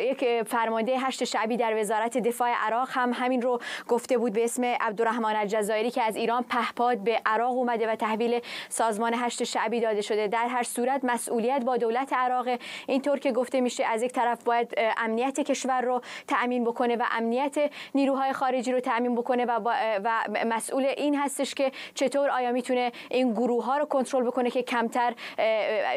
یک 0.00 0.42
فرمانده 0.42 0.98
هشت 0.98 1.24
شعبی 1.24 1.56
در 1.56 1.80
وزارت 1.80 2.18
دفاع 2.18 2.50
عراق 2.50 2.88
هم 2.90 3.12
همین 3.12 3.42
رو 3.42 3.60
گفته 3.88 4.18
بود 4.18 4.32
به 4.32 4.44
اسم 4.44 4.64
عبدالرحمن 4.64 5.36
الجزایری 5.36 5.90
که 5.90 6.02
از 6.02 6.16
ایران 6.16 6.42
پهپاد 6.42 6.98
به 6.98 7.20
عراق 7.26 7.52
اومده 7.52 7.92
و 7.92 7.94
تحویل 7.94 8.40
سازمان 8.68 9.14
هشت 9.14 9.44
شعبی 9.44 9.80
داده 9.80 10.00
شده. 10.00 10.28
در 10.28 10.46
هر 10.46 10.62
صورت 10.62 11.00
مسئولیت 11.04 11.64
با 11.64 11.76
دولت 11.76 12.12
عراق 12.12 12.48
اینطور 12.86 13.18
که 13.18 13.32
گفته 13.32 13.60
میشه 13.60 13.84
از 13.84 14.02
یک 14.02 14.12
طرف 14.12 14.44
باید 14.44 14.74
امنیت 14.96 15.40
کشور 15.40 15.80
رو 15.80 16.00
تأمین 16.28 16.64
بکنه 16.64 16.96
و 16.96 17.02
امنیت 17.10 17.56
نیروهای 17.94 18.32
خارجی 18.32 18.72
رو 18.72 18.80
تأمین 18.80 19.14
بکنه 19.14 19.44
و, 19.44 19.60
و 20.04 20.10
مسئول 20.46 20.84
این 20.84 21.14
هستش 21.14 21.54
که 21.54 21.72
چطور 21.94 22.30
آیا 22.30 22.52
می‌تونه 22.52 22.92
این 23.10 23.32
گروه 23.32 23.64
ها 23.64 23.78
رو 23.78 23.84
کنترل 23.84 24.24
بکنه 24.24 24.50
که 24.50 24.62
کمتر 24.62 25.14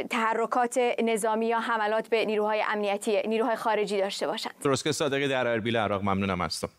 تحرکات 0.10 0.80
نظامی 1.04 1.46
یا 1.46 1.60
حملات 1.80 2.10
به 2.10 2.26
نیروهای 2.26 2.64
امنیتی 2.68 3.28
نیروهای 3.28 3.56
خارجی 3.56 3.98
داشته 3.98 4.28
باشند 4.28 4.54
درست 4.64 4.84
که 4.84 4.92
صادقی 4.92 5.28
در 5.28 5.48
اربیل 5.48 5.78
عراق 5.78 6.02
ممنونم 6.02 6.42
هستم 6.42 6.70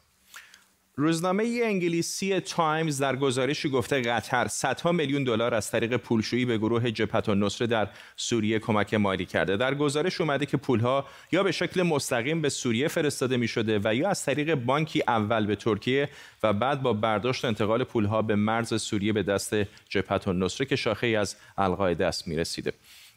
روزنامه 1.01 1.61
انگلیسی 1.63 2.41
تایمز 2.41 2.99
در 2.99 3.17
گزارشی 3.17 3.71
گفته 3.71 4.01
قطر 4.03 4.49
صدها 4.49 4.93
میلیون 4.93 5.25
دلار 5.25 5.55
از 5.55 5.71
طریق 5.71 5.97
پولشویی 5.97 6.45
به 6.45 6.59
گروه 6.59 6.91
جبهت 6.91 7.29
النصره 7.29 7.67
در 7.67 7.89
سوریه 8.17 8.59
کمک 8.59 8.95
مالی 8.95 9.27
کرده. 9.27 9.57
در 9.57 9.75
گزارش 9.75 10.21
اومده 10.21 10.47
که 10.47 10.57
پولها 10.57 11.07
یا 11.33 11.43
به 11.43 11.53
شکل 11.53 11.83
مستقیم 11.83 12.43
به 12.43 12.49
سوریه 12.49 12.89
فرستاده 12.89 13.37
می 13.37 13.49
شده 13.49 13.81
و 13.85 13.95
یا 13.95 14.09
از 14.09 14.25
طریق 14.25 14.55
بانکی 14.55 15.03
اول 15.09 15.47
به 15.47 15.57
ترکیه 15.57 16.09
و 16.43 16.53
بعد 16.53 16.83
با 16.83 16.93
برداشت 16.93 17.45
انتقال 17.45 17.85
پولها 17.85 18.23
به 18.23 18.37
مرز 18.37 18.83
سوریه 18.83 19.13
به 19.13 19.23
دست 19.23 19.55
جبهت 19.89 20.29
النصره 20.29 20.67
که 20.67 20.77
شاخه‌ای 20.77 21.07
از 21.07 21.37
القاعده 21.59 22.07
است 22.07 22.29
می 22.29 22.37
رسیده. 22.37 22.73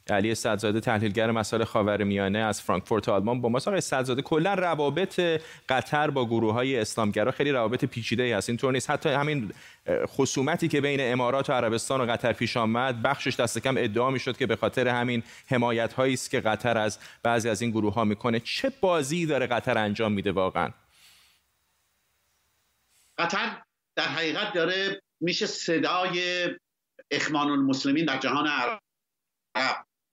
علی 0.10 0.36
صدرزاده 0.36 0.80
تحلیلگر 0.80 1.32
مسائل 1.32 1.64
خاورمیانه 1.64 2.40
از 2.40 2.62
فرانکفورت 2.62 3.10
آلمان 3.10 3.42
با 3.42 3.50
ما 3.50 3.58
آقای 3.58 3.82
صدرزاده 3.82 4.22
کلا 4.22 4.54
روابط 4.54 5.20
قطر 5.70 6.10
با 6.10 6.26
گروه 6.26 6.54
های 6.54 6.80
اسلامگرا 6.80 7.32
خیلی 7.32 7.52
روابط 7.52 7.86
پیچیده 7.86 8.24
ای 8.24 8.32
هست. 8.32 8.50
اینطور 8.50 8.74
نیست. 8.74 8.90
حتی 8.90 9.10
همین 9.10 9.52
خصومتی 10.06 10.68
که 10.68 10.82
بین 10.82 11.00
امارات 11.02 11.50
و 11.50 11.54
عربستان 11.54 12.02
و 12.02 12.06
قطر 12.06 12.34
پیش 12.34 12.58
آمد 12.58 13.02
بخشش 13.02 13.36
دست 13.36 13.60
کم 13.60 13.78
ادعا 13.78 14.10
می‌شد 14.10 14.38
که 14.38 14.46
به 14.46 14.56
خاطر 14.56 14.88
همین 14.88 15.24
حمایت 15.48 15.94
هایی 15.94 16.14
است 16.14 16.30
که 16.30 16.40
قطر 16.40 16.78
از 16.78 17.00
بعضی 17.24 17.50
از 17.50 17.62
این 17.62 17.72
گروه 17.72 17.94
ها 17.94 18.04
می‌کنه. 18.04 18.40
چه 18.40 18.72
بازی 18.82 19.26
داره 19.26 19.48
قطر 19.48 19.78
انجام 19.78 20.12
میده 20.12 20.32
واقعا؟ 20.32 20.70
قطر 23.18 23.62
در 23.96 24.04
حقیقت 24.04 24.54
داره 24.54 25.02
میشه 25.22 25.46
صدای 25.46 26.48
اخوان 27.12 27.50
المسلمین 27.50 28.06
در 28.06 28.18
جهان 28.18 28.48
عرب. 28.48 28.80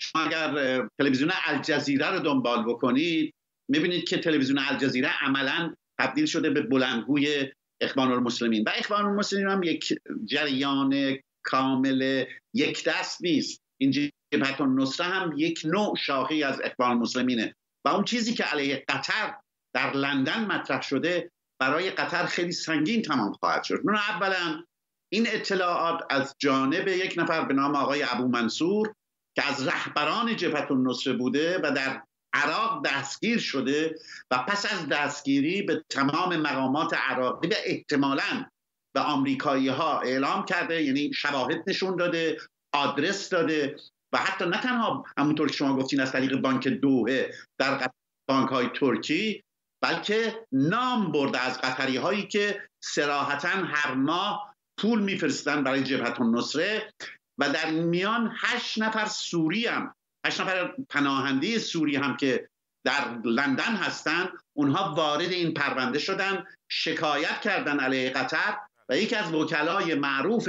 شما 0.02 0.22
اگر 0.22 0.88
تلویزیون 1.00 1.30
الجزیره 1.44 2.10
رو 2.10 2.18
دنبال 2.18 2.64
بکنید 2.64 3.34
می‌بینید 3.70 4.04
که 4.04 4.18
تلویزیون 4.18 4.58
الجزیره 4.58 5.24
عملا 5.24 5.74
تبدیل 6.00 6.26
شده 6.26 6.50
به 6.50 6.62
بلندگوی 6.62 7.52
اخوان 7.80 8.12
المسلمین. 8.12 8.64
و 8.66 8.72
اخوان 8.76 9.04
المسلمین 9.04 9.48
هم 9.48 9.62
یک 9.62 9.94
جریان 10.24 11.18
کامل 11.44 12.24
یک 12.54 12.84
دست 12.84 13.22
نیست. 13.22 13.62
این 13.80 13.90
جبهت 13.90 14.60
النصره 14.60 15.06
هم 15.06 15.34
یک 15.36 15.62
نوع 15.64 15.96
شاخی 15.96 16.42
از 16.42 16.60
اخوان 16.64 16.90
المسلمینه. 16.90 17.54
و 17.86 17.88
اون 17.88 18.04
چیزی 18.04 18.34
که 18.34 18.44
علیه 18.44 18.84
قطر 18.88 19.34
در 19.74 19.92
لندن 19.92 20.44
مطرح 20.44 20.82
شده 20.82 21.30
برای 21.60 21.90
قطر 21.90 22.26
خیلی 22.26 22.52
سنگین 22.52 23.02
تمام 23.02 23.32
خواهد 23.32 23.64
شد. 23.64 23.80
نون 23.84 23.96
اولا 23.96 24.64
این 25.12 25.26
اطلاعات 25.28 26.00
از 26.10 26.34
جانب 26.38 26.88
یک 26.88 27.14
نفر 27.16 27.44
به 27.44 27.54
نام 27.54 27.76
آقای 27.76 28.04
ابو 28.10 28.28
منصور 28.28 28.94
که 29.36 29.46
از 29.46 29.66
رهبران 29.66 30.36
جبهت 30.36 30.70
النصره 30.70 31.12
بوده 31.12 31.58
و 31.62 31.70
در 31.70 32.02
عراق 32.32 32.86
دستگیر 32.86 33.38
شده 33.38 33.98
و 34.30 34.38
پس 34.38 34.72
از 34.72 34.88
دستگیری 34.88 35.62
به 35.62 35.84
تمام 35.88 36.36
مقامات 36.36 36.94
عراقی 36.94 37.48
و 37.48 37.54
احتمالا 37.64 38.46
به 38.94 39.00
آمریکایی 39.00 39.68
ها 39.68 40.00
اعلام 40.00 40.44
کرده 40.44 40.82
یعنی 40.82 41.12
شواهد 41.12 41.62
نشون 41.66 41.96
داده 41.96 42.36
آدرس 42.74 43.28
داده 43.28 43.76
و 44.12 44.18
حتی 44.18 44.44
نه 44.44 44.60
تنها 44.60 45.04
همونطور 45.18 45.48
که 45.48 45.54
شما 45.54 45.76
گفتین 45.76 46.00
از 46.00 46.12
طریق 46.12 46.36
بانک 46.36 46.68
دوهه 46.68 47.34
در 47.58 47.90
بانک 48.28 48.48
های 48.48 48.68
ترکی 48.68 49.42
بلکه 49.82 50.46
نام 50.52 51.12
برده 51.12 51.40
از 51.40 51.60
قطری 51.60 51.96
هایی 51.96 52.26
که 52.26 52.62
سراحتا 52.82 53.48
هر 53.48 53.94
ماه 53.94 54.54
پول 54.78 55.02
میفرستن 55.02 55.64
برای 55.64 55.82
جبهت 55.82 56.20
النصره. 56.20 56.92
و 57.40 57.48
در 57.48 57.70
میان 57.70 58.32
هشت 58.40 58.82
نفر 58.82 59.06
سوری 59.06 59.66
هم 59.66 59.94
هشت 60.26 60.40
نفر 60.40 60.74
پناهنده 60.88 61.58
سوری 61.58 61.96
هم 61.96 62.16
که 62.16 62.48
در 62.84 63.18
لندن 63.24 63.76
هستند 63.76 64.28
اونها 64.56 64.94
وارد 64.94 65.32
این 65.32 65.54
پرونده 65.54 65.98
شدن 65.98 66.44
شکایت 66.68 67.40
کردن 67.40 67.80
علیه 67.80 68.10
قطر 68.10 68.58
و 68.88 68.96
یکی 68.96 69.16
از 69.16 69.34
وکلای 69.34 69.94
معروف 69.94 70.48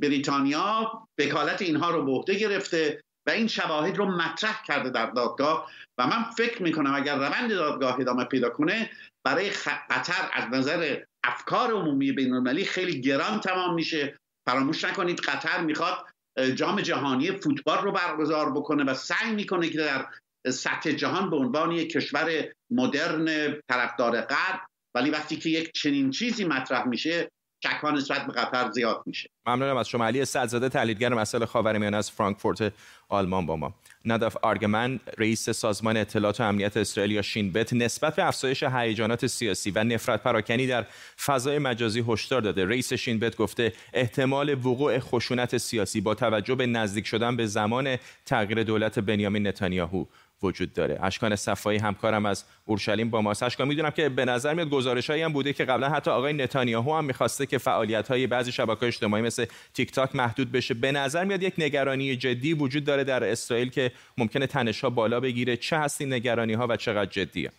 بریتانیا 0.00 0.92
وکالت 1.18 1.62
اینها 1.62 1.90
رو 1.90 2.04
به 2.04 2.12
عهده 2.12 2.34
گرفته 2.34 3.00
و 3.26 3.30
این 3.30 3.46
شواهد 3.46 3.96
رو 3.96 4.06
مطرح 4.06 4.62
کرده 4.66 4.90
در 4.90 5.06
دادگاه. 5.06 5.70
و 5.98 6.06
من 6.06 6.22
فکر 6.22 6.62
می‌کنم 6.62 6.94
اگر 6.94 7.16
روند 7.16 7.50
دادگاه 7.50 8.00
ادامه 8.00 8.24
پیدا 8.24 8.48
کنه 8.48 8.90
برای 9.24 9.50
قطر 9.90 10.30
از 10.32 10.44
نظر 10.52 11.02
افکار 11.24 11.72
عمومی 11.72 12.12
بین 12.12 12.64
خیلی 12.64 13.00
گران 13.00 13.40
تمام 13.40 13.74
میشه. 13.74 14.18
فراموش 14.46 14.84
نکنید 14.84 15.20
قطر 15.20 15.60
می‌خواد 15.60 16.06
جام 16.54 16.80
جهانی 16.80 17.32
فوتبال 17.32 17.78
رو 17.78 17.92
برگزار 17.92 18.52
بکنه 18.52 18.84
و 18.84 18.94
سعی 18.94 19.34
می‌کنه 19.34 19.68
که 19.68 19.78
در 19.78 20.06
سطح 20.50 20.92
جهان 20.92 21.30
به 21.30 21.36
عنوان 21.36 21.72
یک 21.72 21.92
کشور 21.92 22.52
مدرن 22.70 23.54
طرفدار 23.68 24.20
غرب 24.20 24.60
ولی 24.94 25.10
وقتی 25.10 25.36
که 25.36 25.50
یک 25.50 25.72
چنین 25.72 26.10
چیزی 26.10 26.44
مطرح 26.44 26.88
میشه 26.88 27.30
شکها 27.66 27.90
نسبت 27.90 28.26
به 28.26 28.32
قطر 28.32 28.70
زیاد 28.70 29.02
میشه. 29.06 29.30
ممنونم 29.46 29.76
از 29.76 29.88
شما 29.88 30.06
علی 30.06 30.24
سعدزاده 30.24 30.68
تحلیلگر 30.68 31.14
مسائل 31.14 31.44
خاورمیانه 31.44 31.96
از 31.96 32.10
فرانکفورت 32.10 32.72
آلمان 33.08 33.46
با 33.46 33.56
ما. 33.56 33.74
نداف 34.04 34.36
آرگمن 34.42 35.00
رئیس 35.18 35.50
سازمان 35.50 35.96
اطلاعات 35.96 36.40
و 36.40 36.44
امنیت 36.44 36.76
اسرائیل 36.76 37.12
یا 37.12 37.22
شینبت 37.22 37.72
نسبت 37.72 38.16
به 38.16 38.26
افزایش 38.26 38.62
هیجانات 38.62 39.26
سیاسی 39.26 39.70
و 39.70 39.84
نفرت 39.84 40.22
پراکنی 40.22 40.66
در 40.66 40.86
فضای 41.24 41.58
مجازی 41.58 42.04
هشدار 42.08 42.40
داده. 42.40 42.64
رئیس 42.64 42.92
شینبت 42.92 43.36
گفته 43.36 43.72
احتمال 43.92 44.54
وقوع 44.54 44.98
خشونت 44.98 45.56
سیاسی 45.56 46.00
با 46.00 46.14
توجه 46.14 46.54
به 46.54 46.66
نزدیک 46.66 47.06
شدن 47.06 47.36
به 47.36 47.46
زمان 47.46 47.96
تغییر 48.26 48.62
دولت 48.62 48.98
بنیامین 48.98 49.46
نتانیاهو 49.46 50.04
وجود 50.42 50.72
داره. 50.72 50.98
اشکان 51.02 51.36
صفایی 51.36 51.78
همکارم 51.78 52.26
از 52.26 52.44
اورشلیم 52.66 53.10
با 53.10 53.22
ماست. 53.22 53.42
اشکان 53.42 53.68
می‌دونم 53.68 53.90
که 53.90 54.08
به 54.08 54.24
نظر 54.24 54.54
میاد 54.54 54.70
گزارشایی 54.70 55.22
هم 55.22 55.32
بوده 55.32 55.52
که 55.52 55.64
قبلا 55.64 55.88
حتی 55.88 56.10
آقای 56.10 56.32
نتانیاهو 56.32 56.96
هم 56.96 57.04
می‌خواسته 57.04 57.46
که 57.46 57.58
فعالیت 57.58 58.08
های 58.08 58.26
بعضی 58.26 58.52
شبکه 58.52 58.86
اجتماعی 58.86 59.22
مثل 59.22 59.44
تیک 59.74 59.92
تاک 59.92 60.16
محدود 60.16 60.52
بشه. 60.52 60.74
به 60.74 60.92
نظر 60.92 61.24
میاد 61.24 61.42
یک 61.42 61.54
نگرانی 61.58 62.16
جدی 62.16 62.54
وجود 62.54 62.84
داره 62.84 63.04
در 63.04 63.24
اسرائیل 63.24 63.70
که 63.70 63.92
ممکنه 64.18 64.46
تنش 64.46 64.80
ها 64.80 64.90
بالا 64.90 65.20
بگیره. 65.20 65.56
چه 65.56 65.78
هستی 65.78 66.06
نگرانی 66.06 66.52
ها 66.52 66.66
و 66.66 66.76
چقدر 66.76 67.10
جدیه؟ 67.10 67.50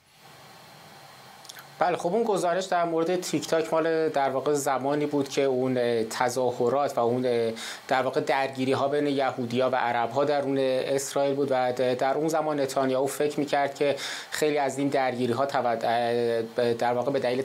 بله 1.80 1.98
خب 1.98 2.14
اون 2.14 2.24
گزارش 2.24 2.66
در 2.66 2.86
مورد 2.86 3.22
تیک 3.22 3.48
تاک 3.48 3.74
مال 3.74 4.10
در 4.10 4.30
واقع 4.30 4.54
زمانی 4.54 5.06
بود 5.06 5.30
که 5.30 5.42
اون 5.42 6.04
تظاهرات 6.10 6.98
و 6.98 7.00
اون 7.00 7.54
در 7.88 8.02
واقع 8.02 8.22
درگیری 8.22 8.72
ها 8.72 8.88
بین 8.88 9.08
یهودیا 9.08 9.70
و 9.70 9.76
عرب 9.76 10.12
ها 10.12 10.26
در 10.26 10.42
اون 10.42 10.58
اسرائیل 10.58 11.36
بود 11.36 11.48
و 11.52 11.74
در 11.74 12.18
اون 12.18 12.28
زمان 12.28 12.60
نتانیاهو 12.60 13.08
فکر 13.08 13.40
می‌کرد 13.40 13.76
که 13.76 13.96
خیلی 14.32 14.58
از 14.58 14.78
این 14.78 14.88
درگیری 14.88 15.34
ها 15.34 15.46
در 15.46 16.94
واقع 16.94 17.12
به 17.12 17.20
دلیل 17.20 17.44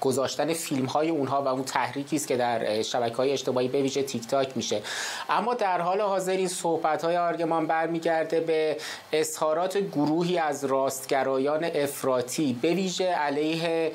گذاشتن 0.00 0.52
فیلم 0.52 0.86
های 0.86 1.08
اونها 1.08 1.42
و 1.42 1.48
اون 1.48 1.64
تحریکی 1.64 2.16
است 2.16 2.28
که 2.28 2.36
در 2.36 2.82
شبکه 2.82 3.16
های 3.16 3.32
اجتماعی 3.32 3.68
به 3.68 3.82
ویژه 3.82 4.02
تیک 4.02 4.26
تاک 4.26 4.56
میشه. 4.56 4.80
اما 5.30 5.54
در 5.54 5.80
حال 5.80 6.00
حاضر 6.00 6.32
این 6.32 6.48
صحبت 6.48 7.04
های 7.04 7.16
آرگمان 7.16 7.66
برمیگرده 7.66 8.40
به 8.40 8.76
اظهارات 9.12 9.78
گروهی 9.78 10.38
از 10.38 10.64
راستگرایان 10.64 11.64
افراطی 11.64 12.58
به 12.62 12.74
ویژه 12.74 13.03
علیه 13.04 13.92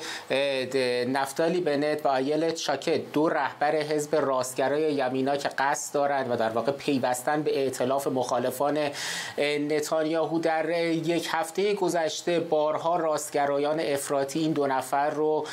نفتالی 1.08 1.60
بنت 1.60 2.06
و 2.06 2.08
آیلت 2.08 2.56
شاکت 2.56 3.12
دو 3.12 3.28
رهبر 3.28 3.76
حزب 3.76 4.16
راستگرای 4.16 4.94
یمینا 4.94 5.36
که 5.36 5.48
قصد 5.48 5.94
دارند 5.94 6.30
و 6.30 6.36
در 6.36 6.50
واقع 6.50 6.72
پیوستن 6.72 7.42
به 7.42 7.58
ائتلاف 7.58 8.06
مخالفان 8.06 8.78
نتانیاهو 9.70 10.38
در 10.38 10.70
یک 10.70 11.28
هفته 11.30 11.74
گذشته 11.74 12.40
بارها 12.40 12.96
راستگرایان 12.96 13.80
افراطی 13.80 14.38
این 14.38 14.52
دو 14.52 14.66
نفر 14.66 15.10
رو 15.10 15.46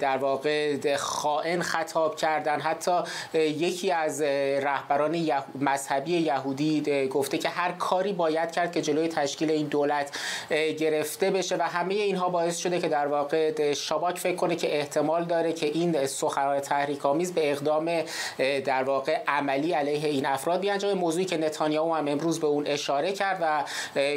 در 0.00 0.16
واقع 0.16 0.76
خائن 0.96 1.62
خطاب 1.62 2.16
کردن. 2.16 2.60
حتی 2.60 2.98
یکی 3.34 3.90
از 3.90 4.22
رهبران 4.22 5.42
مذهبی 5.60 6.18
یهودی 6.18 7.08
گفته 7.08 7.38
که 7.38 7.48
هر 7.48 7.72
کاری 7.72 8.12
باید 8.12 8.52
کرد 8.52 8.72
که 8.72 8.82
جلوی 8.82 9.08
تشکیل 9.08 9.50
این 9.50 9.66
دولت 9.66 10.10
گرفته 10.78 11.30
بشه 11.30 11.56
و 11.56 11.62
همه 11.62 11.94
اینها 11.94 12.28
باعث 12.28 12.56
شده 12.58 12.80
که 12.80 12.88
در 12.92 13.06
واقع 13.06 13.72
شاباک 13.72 14.18
فکر 14.18 14.36
کنه 14.36 14.56
که 14.56 14.78
احتمال 14.78 15.24
داره 15.24 15.52
که 15.52 15.66
این 15.66 16.06
سخنان 16.06 16.60
تحریک 16.60 17.06
آمیز 17.06 17.34
به 17.34 17.52
اقدام 17.52 18.02
در 18.64 18.82
واقع 18.82 19.20
عملی 19.28 19.72
علیه 19.72 20.08
این 20.08 20.26
افراد 20.26 20.60
بیانجامه 20.60 20.94
موضوعی 20.94 21.24
که 21.24 21.36
نتانیاهو 21.36 21.94
هم 21.94 22.08
امروز 22.08 22.40
به 22.40 22.46
اون 22.46 22.66
اشاره 22.66 23.12
کرد 23.12 23.38
و 23.40 23.64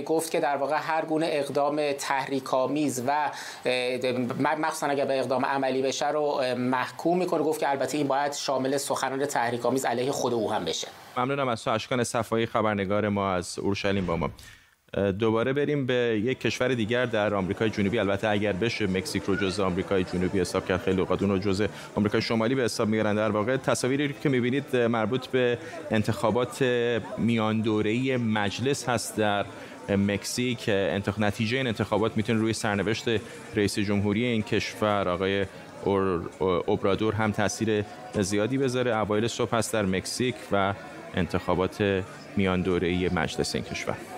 گفت 0.02 0.32
که 0.32 0.40
در 0.40 0.58
واقع 0.58 0.78
هر 0.78 1.06
گونه 1.06 1.28
اقدام 1.30 1.92
تحریک 1.92 2.54
آمیز 2.54 3.04
و 3.08 3.32
مخصوصا 4.58 4.88
اگر 4.88 5.06
به 5.06 5.20
اقدام 5.20 5.46
عملی 5.46 5.82
بشه 5.82 6.10
رو 6.10 6.42
محکوم 6.58 7.18
می‌کنه. 7.18 7.44
گفت 7.44 7.60
که 7.60 7.70
البته 7.70 7.98
این 7.98 8.08
باید 8.08 8.34
شامل 8.34 8.78
سخنان 8.78 9.26
تحریک 9.26 9.66
آمیز 9.66 9.86
علیه 9.86 10.12
خود 10.12 10.34
او 10.34 10.52
هم 10.52 10.66
بشه. 10.66 10.88
ممنونم 11.18 11.48
از 11.48 11.64
تو 11.64 11.72
اشکان 11.72 12.04
صفایی 12.04 12.46
خبرنگار 12.46 13.10
ما 13.10 13.34
از 13.34 13.60
اورشلیم 13.60 14.06
با 14.06 14.16
ما. 14.16 14.30
دوباره 15.20 15.54
بریم 15.54 15.86
به 15.86 16.22
یک 16.24 16.40
کشور 16.40 16.68
دیگر 16.68 17.06
در 17.06 17.34
آمریکای 17.34 17.70
جنوبی. 17.70 18.00
البته 18.00 18.30
اگر 18.30 18.54
بشه 18.54 18.88
مکزیک 18.88 19.24
رو 19.24 19.36
جزء 19.36 19.64
آمریکای 19.64 20.04
جنوبی 20.04 20.40
حساب 20.40 20.66
کرد 20.66 20.82
خیلی 20.82 21.00
اوقات 21.00 21.22
اون 21.22 21.32
رو 21.32 21.38
جزء 21.38 21.68
آمریکای 21.96 22.22
شمالی 22.22 22.56
به 22.56 22.64
حساب 22.64 22.88
میارن 22.88 23.16
در 23.16 23.32
واقع 23.32 23.58
تصاویری 23.58 24.16
که 24.24 24.30
می‌بینید 24.30 24.76
مربوط 24.76 25.28
به 25.28 25.58
انتخابات 25.92 26.62
میان 27.18 27.62
دوره 27.62 28.18
مجلس 28.18 28.90
هست 28.90 29.18
در 29.18 29.46
مکزیک. 29.90 30.70
نتیجه 31.18 31.58
این 31.58 31.68
انتخابات 31.68 32.18
می‌تونه 32.18 32.40
روی 32.40 32.54
سرنوشت 32.54 33.06
رئیس 33.56 33.80
جمهوری 33.80 34.26
این 34.26 34.42
کشور 34.44 35.10
آقای 35.10 35.46
اوبرادور 36.66 37.14
هم 37.14 37.32
تاثیر 37.32 37.84
زیادی 38.22 38.58
بذاره. 38.58 38.98
اوایل 38.98 39.28
صبح 39.28 39.56
هست 39.56 39.74
در 39.74 39.86
مکزیک 39.86 40.36
و 40.52 40.74
انتخابات 41.16 42.04
میان 42.38 42.62
دوره 42.62 43.10
مجلس 43.14 43.56
این 43.56 43.64
کشور. 43.64 44.15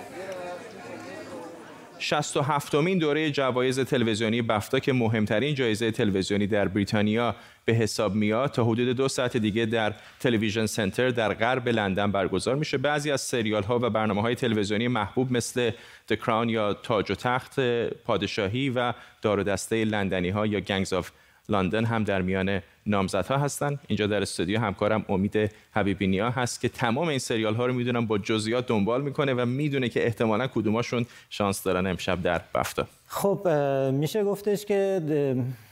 67 1.98 2.74
مین 2.74 2.98
دوره 2.98 3.30
جوایز 3.30 3.80
تلویزیونی 3.80 4.42
بفتا 4.42 4.78
که 4.78 4.92
مهمترین 4.92 5.54
جایزه 5.54 5.90
تلویزیونی 5.90 6.46
در 6.46 6.68
بریتانیا 6.68 7.34
به 7.64 7.72
حساب 7.72 8.14
میاد 8.14 8.50
تا 8.50 8.64
حدود 8.64 8.88
دو 8.88 9.08
ساعت 9.08 9.36
دیگه 9.36 9.66
در 9.66 9.94
تلویزیون 10.20 10.66
سنتر 10.66 11.10
در 11.10 11.34
غرب 11.34 11.68
لندن 11.68 12.12
برگزار 12.12 12.54
میشه. 12.54 12.78
بعضی 12.78 13.10
از 13.10 13.20
سریال 13.20 13.62
ها 13.62 13.78
و 13.82 13.90
برنامه 13.90 14.22
های 14.22 14.34
تلویزیونی 14.34 14.88
محبوب 14.88 15.32
مثل 15.32 15.70
The 16.12 16.14
Crown 16.14 16.48
یا 16.48 16.74
تاج 16.74 17.10
و 17.10 17.14
تخت 17.14 17.60
پادشاهی 17.90 18.70
و 18.70 18.92
دار 19.22 19.40
و 19.40 19.42
دسته 19.42 19.84
لندنی 19.84 20.28
ها 20.28 20.46
یا 20.46 20.60
گنگز 20.60 20.92
آف 20.92 21.10
لندن 21.48 21.84
هم 21.84 22.04
در 22.04 22.22
میان 22.22 22.60
نامزدها 22.88 23.38
هستن. 23.38 23.78
اینجا 23.86 24.06
در 24.06 24.22
استودیو 24.22 24.60
همکارم 24.60 25.04
امید 25.08 25.50
حبیبی 25.72 26.06
نیا 26.06 26.30
هست 26.30 26.60
که 26.60 26.68
تمام 26.68 27.08
این 27.08 27.18
سریال 27.18 27.54
ها 27.54 27.66
رو 27.66 27.72
می‌دونم 27.72 28.06
با 28.06 28.18
جزئیات 28.18 28.66
دنبال 28.66 29.02
می‌کنه 29.02 29.34
و 29.34 29.46
می‌دونه 29.46 29.88
که 29.88 30.04
احتمالا 30.06 30.46
کدوماشون 30.46 31.06
شانس 31.30 31.62
دارن 31.62 31.86
امشب 31.86 32.22
در 32.22 32.40
بفتا 32.54 32.86
خب 33.08 33.48
میشه 33.92 34.24
گفتش 34.24 34.64
که 34.64 35.00